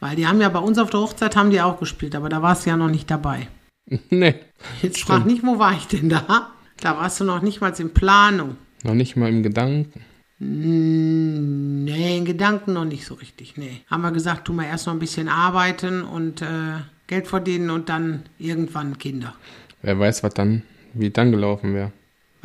Weil 0.00 0.16
die 0.16 0.26
haben 0.26 0.42
ja 0.42 0.50
bei 0.50 0.58
uns 0.58 0.76
auf 0.76 0.90
der 0.90 1.00
Hochzeit 1.00 1.34
haben 1.34 1.50
die 1.50 1.62
auch 1.62 1.80
gespielt, 1.80 2.14
aber 2.14 2.28
da 2.28 2.42
warst 2.42 2.66
du 2.66 2.70
ja 2.70 2.76
noch 2.76 2.90
nicht 2.90 3.10
dabei. 3.10 3.48
nee. 4.10 4.34
Jetzt 4.82 5.02
frag 5.02 5.24
nicht, 5.24 5.42
wo 5.42 5.58
war 5.58 5.72
ich 5.72 5.86
denn 5.86 6.10
da? 6.10 6.50
Da 6.76 6.98
warst 6.98 7.20
du 7.20 7.24
noch 7.24 7.40
nicht 7.40 7.62
mal 7.62 7.72
in 7.78 7.94
Planung. 7.94 8.58
Noch 8.84 8.94
nicht 8.94 9.16
mal 9.16 9.30
im 9.30 9.42
Gedanken. 9.42 10.04
Nee, 10.38 12.18
in 12.18 12.24
Gedanken 12.26 12.74
noch 12.74 12.84
nicht 12.84 13.06
so 13.06 13.14
richtig. 13.14 13.56
Nee. 13.56 13.80
Haben 13.86 14.02
wir 14.02 14.12
gesagt, 14.12 14.46
tu 14.46 14.52
mal 14.52 14.64
erst 14.64 14.86
noch 14.86 14.92
ein 14.92 14.98
bisschen 14.98 15.28
arbeiten 15.28 16.02
und 16.02 16.42
äh, 16.42 16.80
Geld 17.10 17.26
verdienen 17.26 17.70
und 17.70 17.88
dann 17.88 18.22
irgendwann 18.38 18.96
Kinder. 18.96 19.34
Wer 19.82 19.98
weiß, 19.98 20.22
was 20.22 20.32
dann, 20.32 20.62
wie 20.94 21.10
dann 21.10 21.32
gelaufen 21.32 21.74
wäre. 21.74 21.90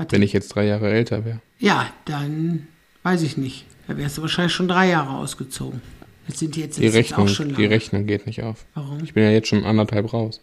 Wenn 0.10 0.24
ich 0.24 0.34
jetzt 0.34 0.50
drei 0.56 0.66
Jahre 0.66 0.90
älter 0.92 1.24
wäre. 1.24 1.40
Ja, 1.60 1.86
dann 2.06 2.68
weiß 3.04 3.22
ich 3.22 3.38
nicht. 3.38 3.68
Da 3.88 3.96
wärst 3.96 4.18
du 4.18 4.24
wahrscheinlich 4.24 4.54
schon 4.54 4.68
drei 4.68 4.90
Jahre 4.90 5.18
ausgezogen. 5.18 5.82
Jetzt 6.28 6.40
sind 6.40 6.56
die 6.56 6.62
jetzt, 6.62 6.80
Die 6.80 6.88
Rechnung, 6.88 7.28
auch 7.28 7.30
schon 7.30 7.50
die 7.54 7.62
lang. 7.62 7.72
Rechnung 7.74 8.08
geht 8.08 8.26
nicht 8.26 8.42
auf. 8.42 8.66
Warum? 8.74 9.04
Ich 9.04 9.14
bin 9.14 9.24
ja 9.24 9.30
jetzt 9.30 9.50
schon 9.50 9.64
anderthalb 9.64 10.12
raus. 10.12 10.42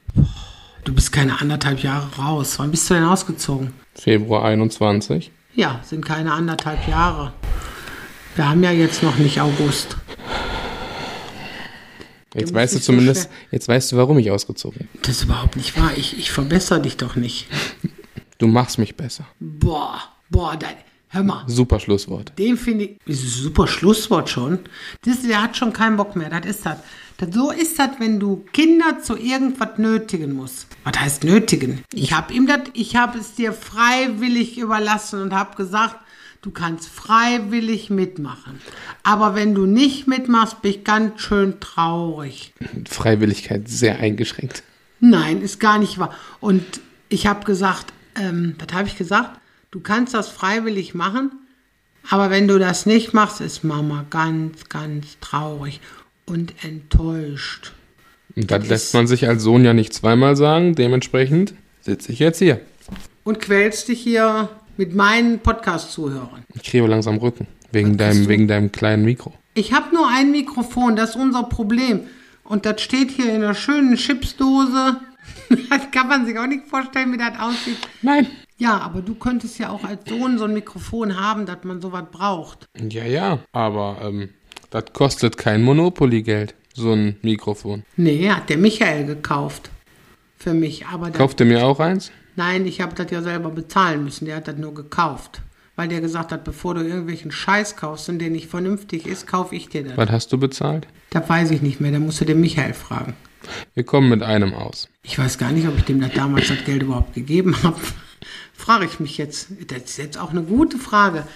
Du 0.85 0.95
bist 0.95 1.11
keine 1.11 1.41
anderthalb 1.41 1.81
Jahre 1.81 2.09
raus. 2.17 2.61
Wann 2.61 2.71
bist 2.71 2.89
du 2.89 2.95
denn 2.95 3.03
ausgezogen? 3.03 3.73
Februar 3.97 4.45
21. 4.45 5.33
Ja, 5.57 5.81
sind 5.83 6.05
keine 6.07 6.33
anderthalb 6.33 6.87
Jahre. 6.87 7.33
Wir 8.37 8.49
haben 8.49 8.63
ja 8.63 8.71
jetzt 8.71 9.03
noch 9.03 9.19
nicht 9.19 9.41
August. 9.41 9.97
Jetzt 12.35 12.55
weißt 12.55 12.75
du 12.75 12.79
so 12.79 12.85
zumindest, 12.85 13.23
schwer- 13.29 13.31
jetzt 13.51 13.69
weißt 13.69 13.93
du, 13.93 13.97
warum 13.97 14.19
ich 14.19 14.31
ausgezogen 14.31 14.79
bin. 14.79 14.89
Das 15.03 15.17
ist 15.19 15.25
überhaupt 15.25 15.57
nicht 15.57 15.77
wahr. 15.79 15.91
Ich, 15.97 16.19
ich 16.19 16.31
verbessere 16.33 16.81
dich 16.81 16.97
doch 16.97 17.17
nicht. 17.17 17.47
Du 18.39 18.47
machst 18.47 18.79
mich 18.79 18.97
besser. 18.97 19.27
Boah, 19.39 20.01
boah, 20.31 20.57
dein, 20.57 20.75
hör 21.09 21.23
mal. 21.23 21.45
Super 21.47 21.79
Schlusswort. 21.79 22.33
Den 22.39 22.57
finde 22.57 22.85
ich, 23.07 23.19
super 23.21 23.67
Schlusswort 23.67 24.31
schon. 24.31 24.61
Das, 25.05 25.23
der 25.23 25.43
hat 25.43 25.57
schon 25.57 25.73
keinen 25.73 25.97
Bock 25.97 26.17
mehr. 26.17 26.31
Das 26.31 26.47
ist 26.47 26.65
das. 26.67 26.79
das. 27.19 27.29
So 27.35 27.51
ist 27.51 27.79
das, 27.79 27.91
wenn 27.99 28.19
du 28.19 28.45
Kinder 28.53 28.99
zu 29.03 29.17
irgendwas 29.17 29.79
nötigen 29.79 30.33
musst. 30.33 30.67
Was 30.85 30.99
heißt 30.99 31.25
nötigen? 31.25 31.83
Ich 31.93 32.13
habe 32.13 32.33
ihm 32.35 32.47
das, 32.47 32.61
ich 32.73 32.97
habe 32.97 33.19
es 33.19 33.35
dir 33.35 33.53
freiwillig 33.53 34.59
überlassen 34.59 35.23
und 35.23 35.33
habe 35.35 35.55
gesagt, 35.57 35.97
du 36.43 36.51
kannst 36.51 36.89
freiwillig 36.89 37.89
mitmachen. 37.89 38.61
Aber 39.03 39.35
wenn 39.35 39.55
du 39.55 39.65
nicht 39.65 40.07
mitmachst, 40.07 40.61
bin 40.61 40.73
ich 40.73 40.85
ganz 40.85 41.21
schön 41.23 41.61
traurig. 41.61 42.53
Freiwilligkeit 42.89 43.69
sehr 43.69 43.99
eingeschränkt. 43.99 44.63
Nein, 45.01 45.41
ist 45.41 45.59
gar 45.59 45.79
nicht 45.79 45.99
wahr. 45.99 46.15
Und 46.41 46.63
ich 47.09 47.27
habe 47.27 47.45
gesagt, 47.45 47.93
ähm, 48.17 48.57
was 48.59 48.77
habe 48.77 48.89
ich 48.89 48.99
gesagt? 48.99 49.41
Du 49.71 49.81
kannst 49.81 50.13
das 50.13 50.29
freiwillig 50.29 50.95
machen, 50.95 51.31
aber 52.11 52.31
wenn 52.31 52.47
du 52.47 52.59
das 52.59 52.85
nicht 52.85 53.15
machst, 53.15 53.41
ist 53.41 53.65
Mama 53.65 54.05
ganz, 54.11 54.69
ganz 54.69 55.19
traurig 55.21 55.81
und 56.27 56.53
enttäuscht. 56.65 57.73
Und 58.37 58.51
das 58.51 58.69
lässt 58.69 58.95
man 58.95 59.07
sich 59.07 59.29
als 59.29 59.43
Sohn 59.43 59.65
ja 59.65 59.73
nicht 59.73 59.93
zweimal 59.93 60.37
sagen. 60.37 60.75
Dementsprechend 60.75 61.55
sitze 61.81 62.13
ich 62.13 62.19
jetzt 62.19 62.39
hier. 62.39 62.61
Und 63.25 63.41
quälst 63.41 63.89
dich 63.89 64.01
hier 64.01 64.49
mit 64.83 64.97
meinen 64.97 65.39
Podcast-Zuhörern. 65.39 66.43
Ich 66.55 66.65
kriege 66.65 66.89
langsam 66.89 67.19
Rücken. 67.19 67.47
Wegen 67.71 67.97
deinem, 67.97 68.25
du? 68.25 68.29
wegen 68.29 68.49
deinem 68.49 68.73
kleinen 68.73 69.05
Mikro. 69.05 69.33
Ich 69.55 69.73
habe 69.73 69.95
nur 69.95 70.09
ein 70.09 70.33
Mikrofon, 70.33 70.97
das 70.97 71.11
ist 71.11 71.17
unser 71.17 71.45
Problem. 71.45 72.01
Und 72.43 72.67
das 72.67 72.81
steht 72.81 73.13
hier 73.13 73.27
in 73.27 73.45
einer 73.45 73.55
schönen 73.55 73.97
Chipsdose. 73.97 75.01
Das 75.69 75.91
kann 75.91 76.09
man 76.09 76.25
sich 76.25 76.37
auch 76.39 76.47
nicht 76.47 76.67
vorstellen, 76.67 77.13
wie 77.13 77.19
das 77.19 77.39
aussieht. 77.39 77.77
Nein. 78.01 78.27
Ja, 78.57 78.79
aber 78.79 79.03
du 79.03 79.15
könntest 79.15 79.59
ja 79.59 79.69
auch 79.69 79.85
als 79.85 80.09
Sohn 80.09 80.39
so 80.39 80.45
ein 80.45 80.55
Mikrofon 80.55 81.21
haben, 81.21 81.45
dass 81.45 81.59
man 81.63 81.81
sowas 81.83 82.05
braucht. 82.11 82.67
Ja, 82.91 83.05
ja. 83.05 83.39
Aber 83.53 83.99
ähm, 84.03 84.31
das 84.71 84.85
kostet 84.95 85.37
kein 85.37 85.63
Monopoly-Geld. 85.63 86.55
So 86.75 86.93
ein 86.93 87.17
Mikrofon. 87.23 87.85
Nee, 87.97 88.31
hat 88.31 88.49
der 88.49 88.57
Michael 88.57 89.05
gekauft. 89.05 89.71
Für 90.39 90.55
mich. 90.55 90.87
Aber 90.87 91.11
Kauft 91.11 91.39
ihr 91.41 91.47
mir 91.47 91.65
auch 91.65 91.79
eins? 91.81 92.11
Nein, 92.37 92.67
ich 92.67 92.81
habe 92.81 92.95
das 92.95 93.11
ja 93.11 93.23
selber 93.23 93.51
bezahlen 93.51 94.05
müssen. 94.05 94.25
Der 94.27 94.37
hat 94.37 94.49
das 94.49 94.57
nur 94.57 94.75
gekauft. 94.75 95.43
Weil 95.75 95.89
der 95.89 96.03
gesagt 96.03 96.33
hat, 96.33 96.45
bevor 96.45 96.75
du 96.75 96.83
irgendwelchen 96.83 97.33
Scheiß 97.33 97.77
kaufst 97.77 98.09
und 98.11 98.19
der 98.19 98.29
nicht 98.29 98.49
vernünftig 98.49 99.07
ist, 99.07 99.27
kaufe 99.27 99.55
ich 99.57 99.69
dir 99.69 99.85
das. 99.85 99.97
Was 99.97 100.11
hast 100.11 100.33
du 100.33 100.37
bezahlt? 100.39 100.87
Das 101.11 101.27
weiß 101.29 101.51
ich 101.51 101.63
nicht 101.63 101.81
mehr. 101.81 101.91
Da 101.93 101.99
musst 101.99 102.21
du 102.21 102.27
den 102.27 102.41
Michael 102.43 102.75
fragen. 102.75 103.15
Wir 103.75 103.83
kommen 103.85 104.11
mit 104.11 104.23
einem 104.23 104.53
aus. 104.53 104.89
Ich 105.03 105.19
weiß 105.19 105.39
gar 105.39 105.51
nicht, 105.51 105.67
ob 105.67 105.77
ich 105.79 105.85
dem 105.85 106.01
das 106.01 106.13
damals 106.13 106.49
das 106.49 106.63
Geld 106.65 106.83
überhaupt 106.83 107.15
gegeben 107.15 107.57
habe. 107.63 107.81
Frage 108.53 108.85
ich 108.85 109.01
mich 109.01 109.17
jetzt. 109.17 109.49
Das 109.69 109.79
ist 109.85 109.97
jetzt 109.97 110.19
auch 110.19 110.31
eine 110.31 110.43
gute 110.43 110.77
Frage. 110.77 111.27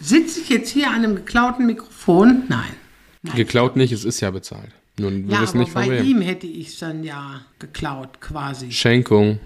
Sitze 0.00 0.40
ich 0.40 0.48
jetzt 0.48 0.70
hier 0.70 0.88
an 0.88 0.96
einem 1.04 1.14
geklauten 1.16 1.66
Mikrofon? 1.66 2.44
Nein. 2.48 2.72
Geklaut 3.36 3.76
nicht, 3.76 3.92
es 3.92 4.04
ist 4.04 4.20
ja 4.20 4.30
bezahlt. 4.30 4.70
Nun, 4.98 5.28
wir 5.28 5.34
Ja, 5.34 5.42
wissen 5.42 5.56
aber 5.56 5.64
nicht 5.64 5.72
von 5.72 5.82
bei 5.86 5.90
wem. 5.98 6.04
ihm 6.06 6.20
hätte 6.22 6.46
ich 6.46 6.68
es 6.68 6.78
dann 6.78 7.04
ja 7.04 7.42
geklaut, 7.58 8.20
quasi. 8.20 8.72
Schenkung. 8.72 9.38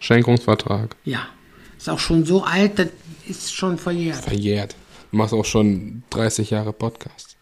Schenkungsvertrag. 0.00 0.96
Ja. 1.04 1.20
Ist 1.78 1.88
auch 1.88 1.98
schon 1.98 2.24
so 2.26 2.44
alt, 2.44 2.78
das 2.78 2.88
ist 3.26 3.54
schon 3.54 3.78
verjährt. 3.78 4.22
Verjährt. 4.22 4.74
Du 5.10 5.16
machst 5.16 5.32
auch 5.32 5.44
schon 5.44 6.02
30 6.10 6.50
Jahre 6.50 6.72
Podcast. 6.72 7.36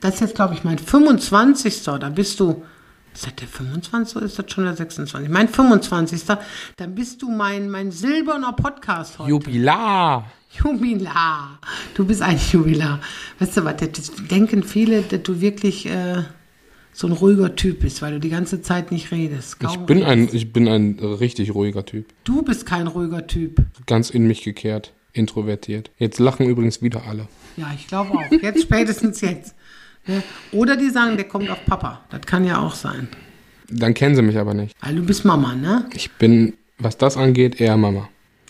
Das 0.00 0.14
ist 0.14 0.20
jetzt, 0.20 0.34
glaube 0.34 0.54
ich, 0.54 0.64
mein 0.64 0.78
25. 0.78 1.82
Da 1.84 2.08
bist 2.08 2.40
du. 2.40 2.62
Ist 3.12 3.26
das 3.26 3.34
der 3.34 3.48
25. 3.48 4.16
oder 4.16 4.26
ist 4.26 4.38
das 4.38 4.50
schon 4.50 4.64
der 4.64 4.74
26? 4.76 5.28
Mein 5.28 5.48
25. 5.48 6.22
Dann 6.76 6.94
bist 6.94 7.20
du 7.22 7.30
mein, 7.30 7.68
mein 7.68 7.90
silberner 7.90 8.52
Podcast 8.52 9.18
heute. 9.18 9.30
Jubilar! 9.30 10.30
Jubilar. 10.52 11.58
Du 11.94 12.04
bist 12.04 12.22
ein 12.22 12.38
Jubilar. 12.50 13.00
Weißt 13.38 13.56
du 13.56 13.64
was, 13.64 13.76
das 13.76 14.12
denken 14.30 14.62
viele, 14.62 15.02
dass 15.02 15.22
du 15.22 15.40
wirklich 15.40 15.86
äh, 15.86 16.24
so 16.92 17.06
ein 17.06 17.12
ruhiger 17.12 17.54
Typ 17.56 17.80
bist, 17.80 18.02
weil 18.02 18.12
du 18.12 18.20
die 18.20 18.28
ganze 18.30 18.62
Zeit 18.62 18.92
nicht 18.92 19.10
redest. 19.12 19.56
Ich 19.62 19.76
bin, 19.78 19.98
redest. 20.02 20.10
ein, 20.10 20.28
ich 20.32 20.52
bin 20.52 20.68
ein 20.68 20.98
richtig 20.98 21.54
ruhiger 21.54 21.84
Typ. 21.86 22.06
Du 22.24 22.42
bist 22.42 22.66
kein 22.66 22.86
ruhiger 22.86 23.26
Typ. 23.26 23.62
Ganz 23.86 24.10
in 24.10 24.26
mich 24.26 24.42
gekehrt. 24.42 24.92
Introvertiert. 25.12 25.90
Jetzt 25.98 26.20
lachen 26.20 26.46
übrigens 26.46 26.82
wieder 26.82 27.02
alle. 27.08 27.26
Ja, 27.56 27.72
ich 27.74 27.88
glaube 27.88 28.12
auch. 28.12 28.30
Jetzt 28.42 28.62
spätestens 28.62 29.20
jetzt. 29.20 29.54
Oder 30.52 30.76
die 30.76 30.88
sagen, 30.90 31.16
der 31.16 31.26
kommt 31.26 31.50
auf 31.50 31.64
Papa. 31.66 32.02
Das 32.10 32.20
kann 32.22 32.44
ja 32.44 32.60
auch 32.60 32.74
sein. 32.74 33.08
Dann 33.68 33.94
kennen 33.94 34.14
sie 34.14 34.22
mich 34.22 34.38
aber 34.38 34.54
nicht. 34.54 34.76
Weil 34.80 34.94
du 34.96 35.02
bist 35.02 35.24
Mama, 35.24 35.54
ne? 35.54 35.86
Ich 35.94 36.10
bin, 36.12 36.54
was 36.78 36.96
das 36.96 37.16
angeht, 37.16 37.60
eher 37.60 37.76
Mama. 37.76 38.08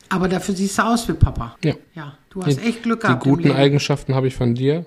Aber 0.09 0.29
dafür 0.29 0.55
siehst 0.55 0.79
du 0.79 0.83
aus 0.83 1.09
wie 1.09 1.13
Papa. 1.13 1.57
Ja. 1.65 1.75
Ja, 1.95 2.19
du 2.31 2.43
hast 2.45 2.63
echt 2.65 2.83
Glück 2.83 3.01
Die 3.01 3.07
gehabt. 3.07 3.27
im 3.27 3.33
guten. 3.37 3.53
Eigenschaften 3.53 4.15
habe 4.15 4.27
ich 4.29 4.35
von 4.35 4.55
dir 4.55 4.85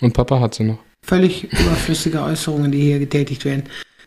und 0.00 0.12
Papa 0.12 0.38
hat 0.40 0.54
sie 0.54 0.64
noch. 0.64 0.78
Völlig 1.06 1.44
überflüssige 1.44 2.20
Äußerungen, 2.20 2.72
die 2.72 2.80
hier 2.80 2.98
getätigt 2.98 3.44
werden. 3.44 3.62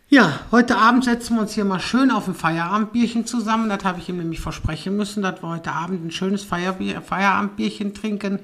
Ja, 0.10 0.42
heute 0.52 0.76
Abend 0.76 1.06
setzen 1.06 1.36
wir 1.36 1.44
uns 1.44 1.54
hier 1.54 1.64
mal 1.64 1.80
schön 1.80 2.12
auf 2.12 2.28
ein 2.28 2.36
Feierabendbierchen 2.36 3.26
zusammen. 3.26 3.70
Das 3.70 3.86
habe 3.86 4.00
ich 4.00 4.10
ihm 4.10 4.18
nämlich 4.18 4.42
versprechen 4.42 4.98
müssen, 4.98 5.24
dass 5.24 5.42
wir 5.42 5.48
heute 5.48 5.72
Abend 5.72 6.06
ein 6.06 6.12
schönes 6.12 6.44
Feierbier, 6.44 7.02
Feierabendbierchen 7.02 7.94
trinken. 7.94 8.40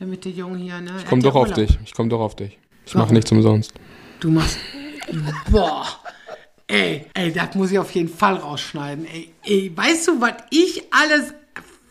Damit 0.00 0.24
der 0.24 0.32
Junge 0.32 0.58
hier, 0.58 0.80
ne? 0.80 0.90
Ich 0.98 1.06
komme 1.06 1.22
doch 1.22 1.36
auf 1.36 1.52
dich. 1.52 1.78
Ich 1.84 1.94
komme 1.94 2.08
doch 2.08 2.18
auf 2.18 2.34
dich. 2.34 2.58
Ich 2.84 2.96
mache 2.96 3.14
nichts 3.14 3.30
umsonst. 3.30 3.72
Du 4.18 4.28
machst. 4.28 4.58
Boah. 5.52 5.86
Ey, 6.66 7.06
ey, 7.14 7.32
das 7.32 7.54
muss 7.54 7.70
ich 7.70 7.78
auf 7.78 7.92
jeden 7.92 8.08
Fall 8.08 8.34
rausschneiden. 8.34 9.06
Ey, 9.06 9.32
ey 9.44 9.72
weißt 9.72 10.08
du, 10.08 10.20
was 10.20 10.32
ich 10.50 10.82
alles 10.90 11.32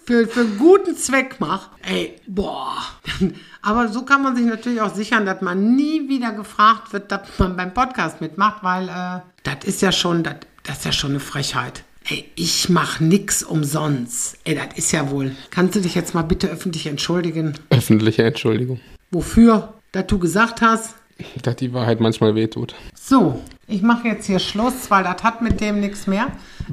für, 0.06 0.28
für 0.28 0.42
einen 0.42 0.58
guten 0.58 0.96
Zweck 0.96 1.40
mache? 1.40 1.70
Ey, 1.82 2.16
boah. 2.28 2.78
Aber 3.62 3.88
so 3.88 4.04
kann 4.04 4.22
man 4.22 4.36
sich 4.36 4.46
natürlich 4.46 4.82
auch 4.82 4.94
sichern, 4.94 5.26
dass 5.26 5.42
man 5.42 5.76
nie 5.76 6.10
wieder 6.10 6.34
gefragt 6.34 6.94
wird, 6.94 7.12
dass 7.12 7.22
man 7.38 7.56
beim 7.56 7.74
Podcast 7.74 8.22
mitmacht, 8.22 8.64
weil 8.64 8.90
äh, 8.90 9.22
das 9.44 9.64
ist 9.66 9.82
ja 9.82 9.92
schon, 9.92 10.24
das, 10.24 10.36
das 10.64 10.80
ist 10.80 10.86
ja 10.86 10.92
schon 10.92 11.12
eine 11.12 11.20
Frechheit. 11.20 11.84
Ey, 12.06 12.30
ich 12.36 12.68
mach 12.68 13.00
nix 13.00 13.44
umsonst. 13.44 14.38
Ey, 14.44 14.56
das 14.56 14.78
ist 14.78 14.92
ja 14.92 15.10
wohl. 15.10 15.36
Kannst 15.52 15.76
du 15.76 15.80
dich 15.80 15.96
jetzt 15.96 16.14
mal 16.14 16.24
bitte 16.24 16.50
öffentlich 16.50 16.86
entschuldigen? 16.88 17.54
Öffentliche 17.70 18.24
Entschuldigung. 18.24 18.82
Wofür? 19.12 19.74
Dass 19.94 20.08
du 20.08 20.20
gesagt 20.20 20.62
hast, 20.62 20.96
Dass 21.44 21.56
die 21.58 21.74
Wahrheit 21.74 22.00
manchmal 22.00 22.36
wehtut. 22.36 22.74
So, 22.96 23.40
ich 23.68 23.82
mache 23.82 24.08
jetzt 24.08 24.26
hier 24.26 24.40
Schluss, 24.40 24.90
weil 24.90 25.04
das 25.04 25.24
hat 25.24 25.42
mit 25.42 25.62
dem 25.62 25.80
nichts 25.80 26.08
mehr. 26.08 26.28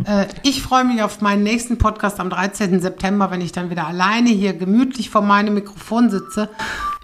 Äh, 0.07 0.26
ich 0.42 0.62
freue 0.62 0.85
mich 0.85 1.03
auf 1.03 1.20
meinen 1.20 1.42
nächsten 1.42 1.79
Podcast 1.79 2.18
am 2.20 2.31
13. 2.31 2.81
September, 2.81 3.31
wenn 3.31 3.40
ich 3.40 3.53
dann 3.53 3.70
wieder 3.70 3.87
alleine 3.87 4.31
hier 4.31 4.53
gemütlich 4.55 5.11
vor 5.11 5.22
meinem 5.22 5.55
Mikrofon 5.55 6.11
sitze. 6.11 6.48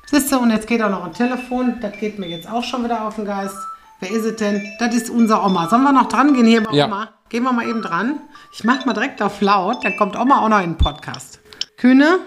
Siehst 0.07 0.31
du, 0.33 0.39
und 0.39 0.51
jetzt 0.51 0.67
geht 0.67 0.83
auch 0.83 0.91
noch 0.91 1.05
ein 1.05 1.13
Telefon. 1.13 1.75
Das 1.81 1.93
geht 1.99 2.19
mir 2.19 2.29
jetzt 2.29 2.51
auch 2.51 2.63
schon 2.65 2.85
wieder 2.85 3.07
auf 3.07 3.17
den 3.17 3.25
Geist. 3.27 3.57
Wer 4.01 4.11
ist 4.11 4.25
es 4.25 4.37
denn? 4.37 4.63
Das 4.79 4.95
ist 4.95 5.11
unser 5.11 5.45
Oma. 5.45 5.69
Sollen 5.69 5.83
wir 5.83 5.93
noch 5.93 6.09
dran 6.09 6.35
gehen 6.35 6.47
hier 6.47 6.63
bei 6.63 6.73
Ja. 6.73 6.87
Oma? 6.87 7.09
Gehen 7.29 7.43
wir 7.43 7.53
mal 7.53 7.69
eben 7.69 7.83
dran. 7.83 8.21
Ich 8.53 8.63
mache 8.63 8.87
mal 8.87 8.93
direkt 8.93 9.21
auf 9.21 9.41
laut, 9.41 9.85
dann 9.85 9.97
kommt 9.97 10.17
Oma 10.17 10.43
auch 10.45 10.49
noch 10.49 10.61
in 10.61 10.71
den 10.75 10.79
Podcast. 10.79 11.41
Kühne? 11.77 12.19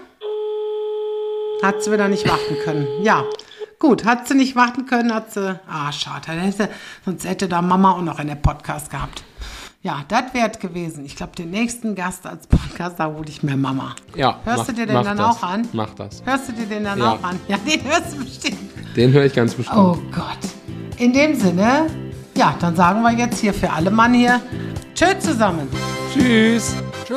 Hat 1.62 1.82
sie 1.82 1.92
wieder 1.92 2.08
nicht 2.08 2.28
warten 2.28 2.56
können. 2.64 2.86
Ja. 3.02 3.24
Gut, 3.80 4.04
hat 4.04 4.28
sie 4.28 4.34
nicht 4.34 4.54
warten 4.56 4.84
können, 4.84 5.12
hat 5.12 5.32
sie. 5.32 5.58
Ah, 5.66 5.90
schade. 5.90 6.30
Hätte, 6.32 6.68
sonst 7.04 7.26
hätte 7.26 7.48
da 7.48 7.62
Mama 7.62 7.92
auch 7.92 8.02
noch 8.02 8.20
in 8.20 8.28
der 8.28 8.34
Podcast 8.34 8.90
gehabt. 8.90 9.24
Ja, 9.82 10.04
das 10.08 10.34
wäre 10.34 10.50
gewesen. 10.50 11.06
Ich 11.06 11.16
glaube, 11.16 11.34
den 11.34 11.48
nächsten 11.50 11.94
Gast 11.94 12.26
als 12.26 12.46
Podcast, 12.46 13.00
da 13.00 13.06
hole 13.06 13.24
ich 13.26 13.42
mir 13.42 13.56
Mama. 13.56 13.96
Ja. 14.14 14.38
Hörst 14.44 14.58
mach, 14.58 14.66
du 14.66 14.72
dir 14.74 14.86
den 14.86 15.02
dann 15.02 15.16
das. 15.16 15.26
auch 15.38 15.42
an? 15.42 15.66
Mach 15.72 15.94
das. 15.94 16.22
Hörst 16.26 16.48
du 16.48 16.52
dir 16.52 16.66
den 16.66 16.84
dann 16.84 16.98
Ja. 16.98 17.12
auch 17.12 17.22
an? 17.22 17.40
Ja, 17.48 17.56
den 17.56 17.82
hörst 17.82 18.12
du 18.12 18.22
bestimmt. 18.22 18.58
Den 18.94 19.12
höre 19.12 19.24
ich 19.24 19.32
ganz 19.32 19.54
bestimmt. 19.54 19.78
Oh 19.78 19.96
Gott. 20.14 20.38
In 20.98 21.14
dem 21.14 21.34
Sinne, 21.34 21.86
ja, 22.36 22.54
dann 22.60 22.76
sagen 22.76 23.00
wir 23.00 23.12
jetzt 23.12 23.38
hier 23.40 23.54
für 23.54 23.70
alle 23.72 23.90
Mann 23.90 24.12
hier 24.12 24.42
Tschö 24.94 25.18
zusammen. 25.18 25.66
Tschüss. 26.12 26.76
Tschüss. 27.06 27.16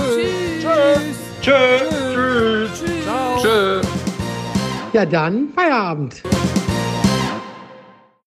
Tschüss. 1.41 2.71
Tschüss. 2.79 3.41
Tschüss. 3.41 4.02
Ja, 4.93 5.07
dann 5.07 5.49
Feierabend. 5.55 6.21